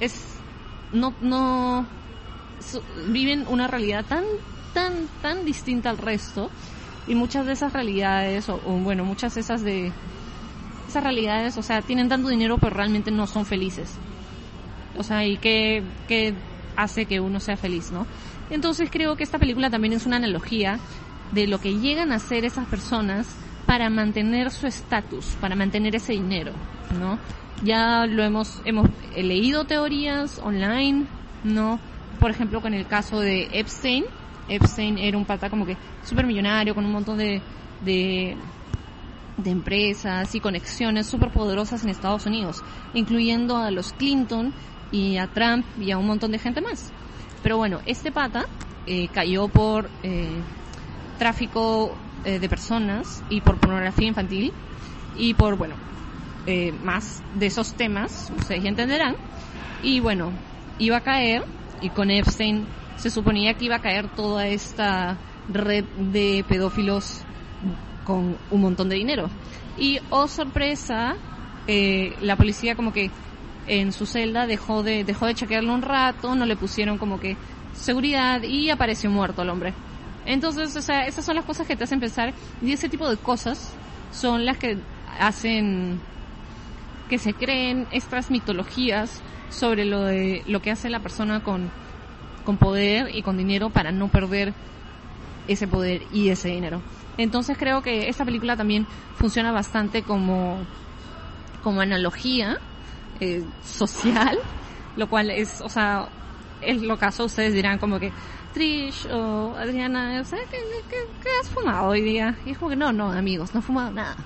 es 0.00 0.36
no 0.92 1.14
no 1.20 1.86
viven 3.08 3.46
una 3.48 3.66
realidad 3.66 4.04
tan 4.06 4.24
tan 4.74 5.08
tan 5.20 5.44
distinta 5.44 5.90
al 5.90 5.98
resto 5.98 6.50
y 7.06 7.14
muchas 7.14 7.46
de 7.46 7.52
esas 7.52 7.72
realidades 7.72 8.48
o, 8.48 8.58
bueno 8.58 9.04
muchas 9.04 9.34
de 9.34 9.40
esas 9.40 9.62
de 9.62 9.92
esas 10.88 11.02
realidades 11.02 11.58
o 11.58 11.62
sea 11.62 11.82
tienen 11.82 12.08
tanto 12.08 12.28
dinero 12.28 12.58
pero 12.58 12.74
realmente 12.74 13.10
no 13.10 13.26
son 13.26 13.44
felices 13.44 13.90
o 14.96 15.02
sea 15.02 15.26
y 15.26 15.36
qué 15.36 15.82
qué 16.08 16.34
hace 16.76 17.06
que 17.06 17.20
uno 17.20 17.40
sea 17.40 17.56
feliz 17.56 17.90
no 17.92 18.06
entonces 18.50 18.90
creo 18.90 19.16
que 19.16 19.24
esta 19.24 19.38
película 19.38 19.70
también 19.70 19.94
es 19.94 20.06
una 20.06 20.16
analogía 20.16 20.78
de 21.32 21.46
lo 21.46 21.58
que 21.58 21.78
llegan 21.78 22.12
a 22.12 22.18
ser 22.18 22.44
esas 22.44 22.66
personas 22.66 23.26
para 23.66 23.88
mantener 23.88 24.50
su 24.50 24.66
estatus, 24.66 25.24
para 25.40 25.56
mantener 25.56 25.96
ese 25.96 26.12
dinero, 26.12 26.52
¿no? 27.00 27.18
Ya 27.64 28.06
lo 28.06 28.22
hemos, 28.22 28.60
hemos 28.64 28.88
leído 29.16 29.64
teorías 29.64 30.38
online, 30.38 31.06
¿no? 31.44 31.78
Por 32.20 32.30
ejemplo, 32.30 32.60
con 32.60 32.74
el 32.74 32.86
caso 32.86 33.20
de 33.20 33.48
Epstein. 33.52 34.04
Epstein 34.48 34.98
era 34.98 35.16
un 35.16 35.24
pata 35.24 35.48
como 35.48 35.66
que 35.66 35.76
súper 36.04 36.26
millonario, 36.26 36.74
con 36.74 36.84
un 36.84 36.92
montón 36.92 37.18
de, 37.18 37.40
de, 37.84 38.36
de 39.36 39.50
empresas 39.50 40.34
y 40.34 40.40
conexiones 40.40 41.06
súper 41.06 41.30
poderosas 41.30 41.84
en 41.84 41.90
Estados 41.90 42.26
Unidos, 42.26 42.62
incluyendo 42.94 43.56
a 43.56 43.70
los 43.70 43.92
Clinton 43.92 44.52
y 44.90 45.16
a 45.16 45.26
Trump 45.28 45.64
y 45.80 45.90
a 45.90 45.98
un 45.98 46.06
montón 46.06 46.32
de 46.32 46.38
gente 46.38 46.60
más. 46.60 46.92
Pero 47.42 47.56
bueno, 47.56 47.80
este 47.86 48.12
pata 48.12 48.46
eh, 48.86 49.08
cayó 49.08 49.48
por 49.48 49.88
eh, 50.02 50.28
tráfico 51.18 51.96
eh, 52.24 52.38
de 52.38 52.48
personas 52.48 53.22
y 53.30 53.40
por 53.40 53.58
pornografía 53.58 54.08
infantil 54.08 54.52
y 55.16 55.34
por, 55.34 55.56
bueno, 55.56 55.74
eh, 56.46 56.72
más 56.82 57.22
de 57.34 57.46
esos 57.46 57.74
temas, 57.74 58.32
ustedes 58.36 58.64
entenderán. 58.64 59.16
Y 59.82 60.00
bueno, 60.00 60.32
iba 60.78 60.96
a 60.96 61.00
caer, 61.00 61.44
y 61.82 61.90
con 61.90 62.10
Epstein 62.10 62.66
se 62.96 63.10
suponía 63.10 63.54
que 63.54 63.66
iba 63.66 63.76
a 63.76 63.80
caer 63.80 64.08
toda 64.14 64.46
esta 64.46 65.18
red 65.48 65.84
de 65.96 66.44
pedófilos 66.48 67.22
con 68.04 68.36
un 68.50 68.60
montón 68.60 68.88
de 68.88 68.96
dinero. 68.96 69.28
Y, 69.78 69.98
oh 70.10 70.28
sorpresa, 70.28 71.14
eh, 71.66 72.14
la 72.22 72.36
policía 72.36 72.76
como 72.76 72.92
que 72.92 73.10
en 73.66 73.92
su 73.92 74.06
celda 74.06 74.46
dejó 74.46 74.82
de, 74.82 75.04
dejó 75.04 75.26
de 75.26 75.34
chequearlo 75.34 75.74
un 75.74 75.82
rato, 75.82 76.34
no 76.34 76.46
le 76.46 76.56
pusieron 76.56 76.98
como 76.98 77.18
que 77.18 77.36
seguridad 77.74 78.42
y 78.42 78.70
apareció 78.70 79.10
muerto 79.10 79.42
el 79.42 79.50
hombre. 79.50 79.74
Entonces, 80.24 80.76
o 80.76 80.82
sea, 80.82 81.06
esas 81.06 81.24
son 81.24 81.36
las 81.36 81.44
cosas 81.44 81.66
que 81.66 81.76
te 81.76 81.84
hacen 81.84 82.00
pensar 82.00 82.32
y 82.60 82.72
ese 82.72 82.88
tipo 82.88 83.08
de 83.08 83.16
cosas 83.16 83.74
son 84.12 84.44
las 84.44 84.58
que 84.58 84.78
hacen 85.18 85.98
que 87.12 87.18
se 87.18 87.34
creen 87.34 87.86
estas 87.92 88.30
mitologías 88.30 89.20
sobre 89.50 89.84
lo 89.84 90.00
de 90.00 90.42
lo 90.46 90.62
que 90.62 90.70
hace 90.70 90.88
la 90.88 91.00
persona 91.00 91.42
con, 91.42 91.70
con 92.42 92.56
poder 92.56 93.14
y 93.14 93.20
con 93.20 93.36
dinero 93.36 93.68
para 93.68 93.92
no 93.92 94.08
perder 94.08 94.54
ese 95.46 95.68
poder 95.68 96.04
y 96.10 96.30
ese 96.30 96.48
dinero. 96.48 96.80
Entonces 97.18 97.58
creo 97.58 97.82
que 97.82 98.08
esta 98.08 98.24
película 98.24 98.56
también 98.56 98.86
funciona 99.16 99.52
bastante 99.52 100.00
como, 100.04 100.60
como 101.62 101.82
analogía 101.82 102.56
eh, 103.20 103.44
social, 103.62 104.38
lo 104.96 105.06
cual 105.06 105.30
es, 105.30 105.60
o 105.60 105.68
sea, 105.68 106.08
es 106.62 106.80
lo 106.80 106.96
caso, 106.96 107.26
ustedes 107.26 107.52
dirán 107.52 107.76
como 107.76 108.00
que, 108.00 108.10
Trish 108.54 109.06
o 109.12 109.54
Adriana, 109.54 110.22
¿qué, 110.30 110.96
qué 111.22 111.28
has 111.42 111.50
fumado 111.50 111.88
hoy 111.88 112.00
día? 112.00 112.38
Y 112.46 112.52
es 112.52 112.58
como 112.58 112.70
que 112.70 112.76
no, 112.76 112.90
no, 112.90 113.12
amigos, 113.12 113.52
no 113.52 113.60
he 113.60 113.62
fumado 113.62 113.90
nada. 113.90 114.16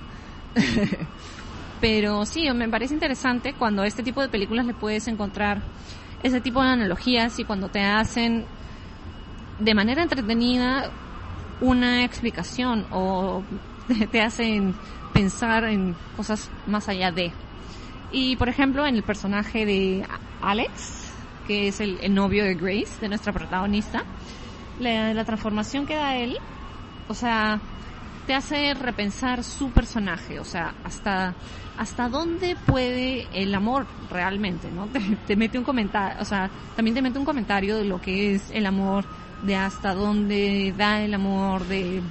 Pero 1.89 2.27
sí, 2.27 2.51
me 2.53 2.69
parece 2.69 2.95
interesante 2.95 3.55
cuando 3.57 3.85
este 3.85 4.03
tipo 4.03 4.21
de 4.21 4.29
películas 4.29 4.67
le 4.67 4.75
puedes 4.75 5.07
encontrar 5.07 5.63
ese 6.21 6.41
tipo 6.41 6.61
de 6.61 6.71
analogías 6.71 7.39
y 7.39 7.45
cuando 7.45 7.69
te 7.69 7.81
hacen 7.81 8.45
de 9.61 9.73
manera 9.73 10.03
entretenida 10.03 10.91
una 11.61 12.03
explicación 12.03 12.85
o 12.91 13.45
te 14.11 14.21
hacen 14.21 14.75
pensar 15.13 15.63
en 15.63 15.95
cosas 16.17 16.51
más 16.67 16.89
allá 16.89 17.13
de. 17.13 17.31
Y 18.11 18.35
por 18.35 18.49
ejemplo, 18.49 18.85
en 18.85 18.97
el 18.97 19.05
personaje 19.05 19.65
de 19.65 20.05
Alex, 20.43 21.13
que 21.47 21.69
es 21.69 21.81
el, 21.81 22.13
novio 22.13 22.43
de 22.43 22.55
Grace, 22.55 22.99
de 23.01 23.09
nuestra 23.09 23.33
protagonista, 23.33 24.03
la, 24.81 25.15
la 25.15 25.25
transformación 25.25 25.87
que 25.87 25.95
da 25.95 26.17
él, 26.17 26.37
o 27.07 27.15
sea, 27.15 27.61
te 28.27 28.35
hace 28.35 28.75
repensar 28.75 29.45
su 29.45 29.71
personaje, 29.71 30.41
o 30.41 30.45
sea, 30.45 30.75
hasta 30.83 31.35
hasta 31.77 32.09
dónde 32.09 32.57
puede 32.67 33.29
el 33.33 33.55
amor 33.55 33.87
realmente, 34.11 34.71
¿no? 34.71 34.89
Te, 35.27 35.37
mete 35.37 35.59
un 35.59 35.65
comentario, 35.65 36.17
o 36.21 36.25
sea, 36.25 36.51
también 36.75 36.95
te 36.95 37.03
mete 37.03 37.19
un 37.19 37.25
comentario 37.25 37.77
de 37.77 37.85
lo 37.85 38.01
que 38.01 38.35
es 38.35 38.51
el 38.51 38.67
amor, 38.67 39.05
de 39.43 39.57
hasta 39.57 39.95
dónde 39.95 40.73
da 40.77 41.03
el 41.03 41.13
amor, 41.13 41.67
de 41.67 42.03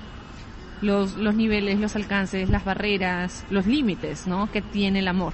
los, 0.82 1.16
los 1.16 1.36
niveles, 1.36 1.80
los 1.80 1.96
alcances, 1.96 2.50
las 2.50 2.64
barreras, 2.64 3.46
los 3.50 3.66
límites, 3.66 4.28
¿no? 4.28 4.52
Que 4.52 4.62
tiene 4.62 5.00
el 5.00 5.08
amor. 5.08 5.34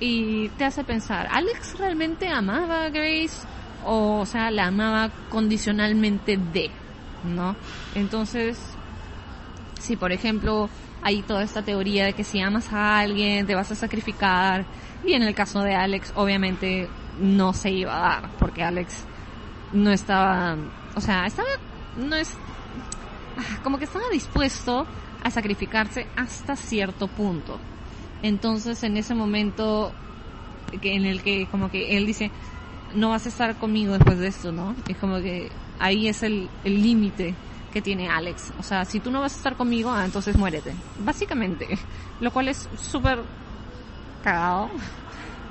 Y 0.00 0.48
te 0.50 0.64
hace 0.64 0.82
pensar, 0.82 1.28
¿Alex 1.30 1.78
realmente 1.78 2.28
amaba 2.28 2.86
a 2.86 2.90
Grace? 2.90 3.46
O, 3.84 4.20
o 4.20 4.26
sea, 4.26 4.50
la 4.50 4.66
amaba 4.66 5.10
condicionalmente 5.28 6.38
de, 6.38 6.70
¿no? 7.24 7.54
Entonces, 7.94 8.71
si 9.82 9.96
por 9.96 10.12
ejemplo 10.12 10.70
hay 11.02 11.22
toda 11.22 11.42
esta 11.42 11.62
teoría 11.62 12.06
de 12.06 12.12
que 12.12 12.22
si 12.22 12.40
amas 12.40 12.72
a 12.72 13.00
alguien 13.00 13.46
te 13.46 13.54
vas 13.54 13.70
a 13.72 13.74
sacrificar 13.74 14.64
y 15.04 15.14
en 15.14 15.22
el 15.22 15.34
caso 15.34 15.60
de 15.62 15.74
Alex 15.74 16.12
obviamente 16.14 16.88
no 17.18 17.52
se 17.52 17.70
iba 17.70 17.96
a 17.96 18.00
dar 18.00 18.30
porque 18.38 18.62
Alex 18.62 19.04
no 19.72 19.90
estaba, 19.90 20.56
o 20.94 21.00
sea, 21.00 21.26
estaba, 21.26 21.48
no 21.96 22.16
es, 22.16 22.30
como 23.64 23.78
que 23.78 23.84
estaba 23.84 24.04
dispuesto 24.12 24.86
a 25.24 25.30
sacrificarse 25.30 26.06
hasta 26.16 26.54
cierto 26.56 27.08
punto. 27.08 27.58
Entonces 28.22 28.82
en 28.84 28.96
ese 28.96 29.14
momento 29.14 29.92
en 30.70 31.04
el 31.04 31.22
que 31.22 31.48
como 31.50 31.70
que 31.70 31.96
él 31.96 32.06
dice, 32.06 32.30
no 32.94 33.10
vas 33.10 33.26
a 33.26 33.30
estar 33.30 33.56
conmigo 33.58 33.94
después 33.94 34.18
de 34.18 34.28
esto, 34.28 34.52
¿no? 34.52 34.76
Es 34.88 34.96
como 34.98 35.20
que 35.20 35.50
ahí 35.80 36.06
es 36.06 36.22
el 36.22 36.50
límite 36.64 37.34
que 37.72 37.82
tiene 37.82 38.08
Alex. 38.08 38.52
O 38.58 38.62
sea, 38.62 38.84
si 38.84 39.00
tú 39.00 39.10
no 39.10 39.20
vas 39.20 39.34
a 39.34 39.36
estar 39.36 39.56
conmigo, 39.56 39.90
ah, 39.90 40.04
entonces 40.04 40.36
muérete. 40.36 40.74
Básicamente. 40.98 41.78
Lo 42.20 42.30
cual 42.30 42.48
es 42.48 42.68
súper 42.76 43.18
cagado. 44.22 44.70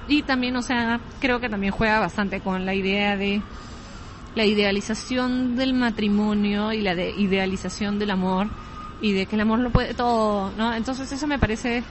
Y 0.07 0.23
también, 0.23 0.55
o 0.55 0.61
sea, 0.61 1.01
creo 1.19 1.39
que 1.39 1.49
también 1.49 1.73
juega 1.73 1.99
bastante 1.99 2.39
con 2.39 2.65
la 2.65 2.73
idea 2.73 3.17
de 3.17 3.41
la 4.35 4.45
idealización 4.45 5.55
del 5.55 5.73
matrimonio 5.73 6.71
y 6.71 6.81
la 6.81 6.95
de 6.95 7.11
idealización 7.11 7.99
del 7.99 8.11
amor 8.11 8.47
y 9.01 9.11
de 9.13 9.25
que 9.25 9.35
el 9.35 9.41
amor 9.41 9.59
lo 9.59 9.71
puede 9.71 9.93
todo, 9.93 10.51
¿no? 10.57 10.73
Entonces 10.73 11.11
eso 11.11 11.27
me 11.27 11.39
parece 11.39 11.83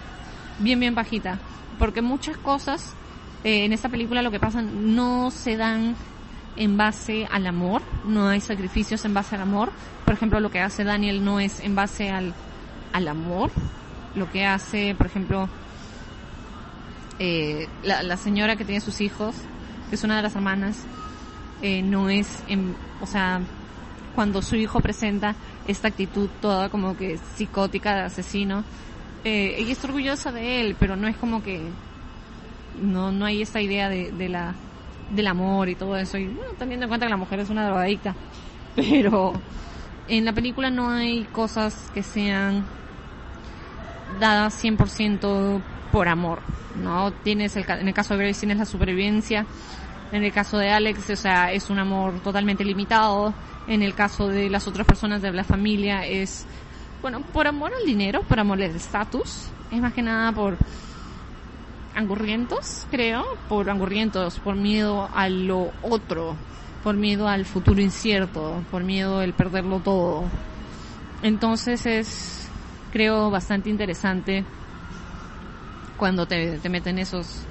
bien, 0.58 0.80
bien 0.80 0.94
bajita. 0.94 1.38
Porque 1.78 2.02
muchas 2.02 2.36
cosas 2.38 2.94
eh, 3.44 3.64
en 3.64 3.72
esta 3.72 3.88
película 3.88 4.22
lo 4.22 4.30
que 4.30 4.40
pasa 4.40 4.62
no 4.62 5.30
se 5.30 5.56
dan 5.56 5.96
en 6.56 6.76
base 6.76 7.26
al 7.30 7.46
amor, 7.46 7.82
no 8.04 8.28
hay 8.28 8.40
sacrificios 8.40 9.04
en 9.04 9.14
base 9.14 9.34
al 9.36 9.42
amor. 9.42 9.70
Por 10.04 10.14
ejemplo, 10.14 10.40
lo 10.40 10.50
que 10.50 10.60
hace 10.60 10.84
Daniel 10.84 11.24
no 11.24 11.40
es 11.40 11.60
en 11.60 11.74
base 11.74 12.10
al, 12.10 12.34
al 12.92 13.08
amor. 13.08 13.50
Lo 14.14 14.30
que 14.30 14.44
hace, 14.44 14.94
por 14.94 15.06
ejemplo, 15.06 15.48
eh, 17.18 17.68
la, 17.84 18.02
la, 18.02 18.16
señora 18.16 18.56
que 18.56 18.64
tiene 18.64 18.80
sus 18.80 19.00
hijos, 19.00 19.36
que 19.88 19.94
es 19.94 20.04
una 20.04 20.16
de 20.16 20.22
las 20.22 20.34
hermanas, 20.34 20.84
eh, 21.62 21.82
no 21.82 22.08
es, 22.08 22.42
en, 22.48 22.74
o 23.00 23.06
sea, 23.06 23.40
cuando 24.14 24.42
su 24.42 24.56
hijo 24.56 24.80
presenta 24.80 25.34
esta 25.68 25.88
actitud 25.88 26.28
toda 26.40 26.68
como 26.68 26.96
que 26.96 27.18
psicótica 27.36 27.94
de 27.94 28.00
asesino. 28.02 28.64
Eh, 29.24 29.54
ella 29.58 29.72
está 29.72 29.86
orgullosa 29.86 30.32
de 30.32 30.60
él, 30.60 30.76
pero 30.78 30.96
no 30.96 31.06
es 31.06 31.16
como 31.16 31.42
que 31.42 31.60
no 32.80 33.12
no 33.12 33.26
hay 33.26 33.42
esta 33.42 33.60
idea 33.60 33.88
de, 33.88 34.10
de 34.12 34.28
la 34.30 34.54
del 35.10 35.26
amor 35.26 35.68
y 35.68 35.74
todo 35.74 35.96
eso 35.96 36.18
y 36.18 36.26
bueno, 36.26 36.52
teniendo 36.58 36.84
en 36.84 36.88
cuenta 36.88 37.06
que 37.06 37.10
la 37.10 37.16
mujer 37.16 37.40
es 37.40 37.50
una 37.50 37.66
drogadicta. 37.66 38.14
Pero 38.76 39.32
en 40.08 40.24
la 40.24 40.32
película 40.32 40.70
no 40.70 40.90
hay 40.90 41.24
cosas 41.26 41.90
que 41.92 42.02
sean 42.02 42.64
dadas 44.18 44.62
100% 44.62 45.62
por 45.92 46.08
amor 46.08 46.40
no 46.74 47.12
tienes 47.12 47.56
el, 47.56 47.64
en 47.68 47.88
el 47.88 47.94
caso 47.94 48.14
de 48.14 48.24
Grace 48.24 48.40
tienes 48.40 48.58
la 48.58 48.64
supervivencia 48.64 49.46
en 50.12 50.24
el 50.24 50.32
caso 50.32 50.58
de 50.58 50.70
Alex 50.70 51.10
o 51.10 51.16
sea 51.16 51.52
es 51.52 51.70
un 51.70 51.78
amor 51.78 52.20
totalmente 52.20 52.64
limitado 52.64 53.32
en 53.66 53.82
el 53.82 53.94
caso 53.94 54.28
de 54.28 54.50
las 54.50 54.66
otras 54.66 54.86
personas 54.86 55.22
de 55.22 55.32
la 55.32 55.44
familia 55.44 56.06
es 56.06 56.46
bueno 57.02 57.20
por 57.32 57.46
amor 57.46 57.70
al 57.78 57.86
dinero 57.86 58.22
por 58.22 58.40
amor 58.40 58.62
al 58.62 58.74
estatus 58.74 59.46
es 59.70 59.80
más 59.80 59.92
que 59.92 60.02
nada 60.02 60.32
por 60.32 60.56
angurrientos, 61.94 62.86
creo, 62.90 63.24
por 63.48 63.70
angurrientos, 63.70 64.38
por 64.40 64.56
miedo 64.56 65.08
a 65.12 65.28
lo 65.28 65.72
otro, 65.82 66.36
por 66.82 66.96
miedo 66.96 67.28
al 67.28 67.44
futuro 67.44 67.80
incierto, 67.80 68.64
por 68.70 68.84
miedo 68.84 69.18
al 69.18 69.34
perderlo 69.34 69.80
todo. 69.80 70.30
Entonces 71.22 71.84
es, 71.86 72.48
creo, 72.90 73.30
bastante 73.30 73.70
interesante 73.70 74.44
cuando 75.96 76.26
te, 76.26 76.58
te 76.58 76.68
meten 76.68 76.98
esos, 76.98 77.44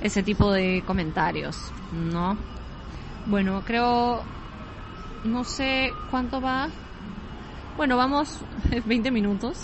ese 0.00 0.22
tipo 0.22 0.50
de 0.52 0.82
comentarios, 0.86 1.72
¿no? 1.92 2.38
Bueno, 3.26 3.62
creo, 3.62 4.24
no 5.24 5.44
sé 5.44 5.94
cuánto 6.10 6.40
va. 6.40 6.70
Bueno, 7.76 7.96
vamos 7.96 8.44
20 8.86 9.10
minutos 9.10 9.56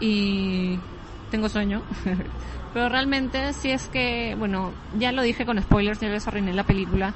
y 0.00 0.78
tengo 1.30 1.48
sueño. 1.48 1.82
Pero 2.76 2.90
realmente 2.90 3.54
si 3.54 3.70
es 3.70 3.88
que, 3.88 4.34
bueno, 4.38 4.70
ya 4.98 5.10
lo 5.10 5.22
dije 5.22 5.46
con 5.46 5.58
spoilers, 5.62 5.98
ya 5.98 6.10
les 6.10 6.28
arruiné 6.28 6.52
la 6.52 6.64
película, 6.64 7.14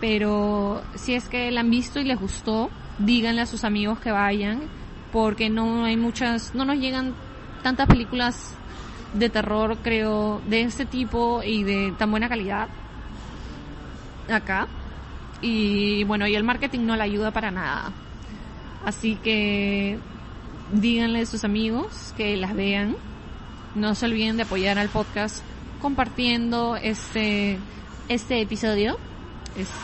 pero 0.00 0.80
si 0.94 1.12
es 1.12 1.28
que 1.28 1.50
la 1.50 1.60
han 1.60 1.68
visto 1.68 2.00
y 2.00 2.04
les 2.04 2.18
gustó, 2.18 2.70
díganle 2.98 3.42
a 3.42 3.46
sus 3.46 3.64
amigos 3.64 3.98
que 3.98 4.12
vayan, 4.12 4.62
porque 5.12 5.50
no 5.50 5.84
hay 5.84 5.98
muchas, 5.98 6.54
no 6.54 6.64
nos 6.64 6.78
llegan 6.78 7.12
tantas 7.62 7.86
películas 7.86 8.54
de 9.12 9.28
terror, 9.28 9.76
creo, 9.82 10.40
de 10.48 10.62
este 10.62 10.86
tipo 10.86 11.42
y 11.42 11.64
de 11.64 11.92
tan 11.98 12.10
buena 12.10 12.30
calidad 12.30 12.68
acá. 14.32 14.68
Y 15.42 16.04
bueno, 16.04 16.26
y 16.26 16.34
el 16.34 16.44
marketing 16.44 16.86
no 16.86 16.96
le 16.96 17.02
ayuda 17.02 17.30
para 17.30 17.50
nada. 17.50 17.92
Así 18.86 19.16
que 19.16 19.98
díganle 20.72 21.20
a 21.20 21.26
sus 21.26 21.44
amigos 21.44 22.14
que 22.16 22.38
las 22.38 22.54
vean 22.54 22.96
no 23.78 23.94
se 23.94 24.06
olviden 24.06 24.36
de 24.36 24.42
apoyar 24.42 24.78
al 24.78 24.88
podcast 24.88 25.42
compartiendo 25.80 26.76
este, 26.76 27.58
este 28.08 28.40
episodio. 28.40 28.98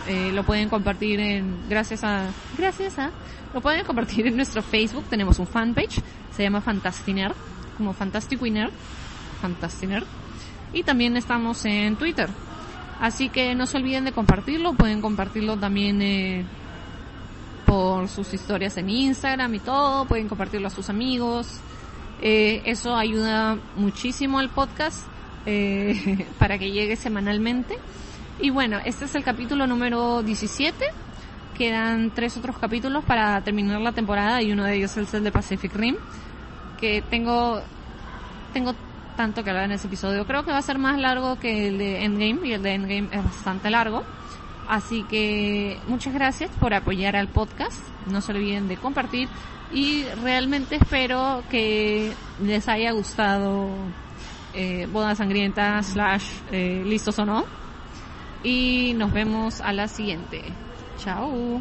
Eh, 0.07 0.30
lo 0.33 0.44
pueden 0.44 0.68
compartir 0.68 1.20
en, 1.20 1.68
gracias 1.68 2.04
a, 2.04 2.28
gracias 2.57 2.98
a, 2.98 3.11
lo 3.52 3.61
pueden 3.61 3.85
compartir 3.85 4.26
en 4.26 4.37
nuestro 4.37 4.62
Facebook. 4.62 5.04
Tenemos 5.09 5.38
un 5.38 5.46
fanpage, 5.46 6.00
se 6.37 6.42
llama 6.42 6.61
Fantastiner, 6.61 7.33
como 7.76 7.92
Fantastic 7.92 8.40
Winner, 8.40 8.70
Fantastiner. 9.40 10.04
Y 10.72 10.83
también 10.83 11.16
estamos 11.16 11.64
en 11.64 11.96
Twitter. 11.96 12.28
Así 13.00 13.28
que 13.28 13.54
no 13.54 13.66
se 13.66 13.76
olviden 13.76 14.04
de 14.04 14.12
compartirlo, 14.12 14.74
pueden 14.74 15.00
compartirlo 15.00 15.57
también 15.57 16.00
eh, 16.02 16.44
por 17.66 18.09
sus 18.09 18.33
historias 18.33 18.76
en 18.76 18.90
Instagram 18.90 19.54
y 19.54 19.59
todo, 19.59 20.04
pueden 20.04 20.28
compartirlo 20.28 20.68
a 20.68 20.70
sus 20.70 20.88
amigos, 20.88 21.61
eh, 22.20 22.62
eso 22.64 22.96
ayuda 22.96 23.59
muchísimo 23.77 24.38
al 24.38 24.50
podcast 24.50 25.07
eh, 25.46 26.27
para 26.38 26.59
que 26.59 26.70
llegue 26.70 26.96
semanalmente. 26.96 27.79
Y 28.40 28.50
bueno, 28.50 28.79
este 28.85 29.05
es 29.05 29.14
el 29.14 29.24
capítulo 29.24 29.66
número 29.66 30.22
17. 30.22 30.87
Quedan 31.57 32.11
tres 32.11 32.37
otros 32.37 32.59
capítulos 32.59 33.05
para 33.05 33.40
terminar 33.42 33.81
la 33.81 33.92
temporada 33.92 34.42
y 34.42 34.53
uno 34.53 34.64
de 34.64 34.74
ellos 34.74 34.96
es 34.96 35.14
el 35.14 35.22
de 35.22 35.31
Pacific 35.31 35.74
Rim. 35.74 35.96
Que 36.81 37.03
tengo, 37.03 37.62
tengo 38.53 38.74
tanto 39.16 39.44
que 39.44 39.50
hablar 39.50 39.66
en 39.66 39.72
ese 39.72 39.87
episodio. 39.87 40.27
Creo 40.27 40.44
que 40.44 40.50
va 40.50 40.59
a 40.59 40.62
ser 40.62 40.79
más 40.79 40.98
largo 40.98 41.37
que 41.37 41.68
el 41.68 41.79
de 41.79 42.05
Endgame 42.05 42.48
y 42.48 42.53
el 42.53 42.62
de 42.62 42.74
Endgame 42.74 43.09
es 43.12 43.24
bastante 43.24 43.70
largo. 43.70 44.03
Así 44.68 45.05
que 45.05 45.79
muchas 45.88 46.14
gracias 46.14 46.50
por 46.59 46.74
apoyar 46.74 47.16
al 47.16 47.29
podcast. 47.29 47.81
No 48.07 48.20
se 48.20 48.33
olviden 48.33 48.66
de 48.66 48.77
compartir 48.77 49.29
y 49.75 50.05
realmente 50.23 50.77
espero 50.77 51.43
que 51.51 52.13
les 52.41 52.69
haya 52.69 52.93
gustado 52.93 53.69
eh, 54.55 54.87
Boda 54.87 55.15
Sangrienta 55.17 55.83
slash 55.83 56.25
eh, 56.53 56.83
Listos 56.85 57.19
o 57.19 57.25
no. 57.25 57.45
Y 58.45 58.95
nos 58.95 59.13
vemos 59.13 59.61
a 59.61 59.73
la 59.73 59.89
siguiente. 59.89 60.43
Chao. 60.97 61.61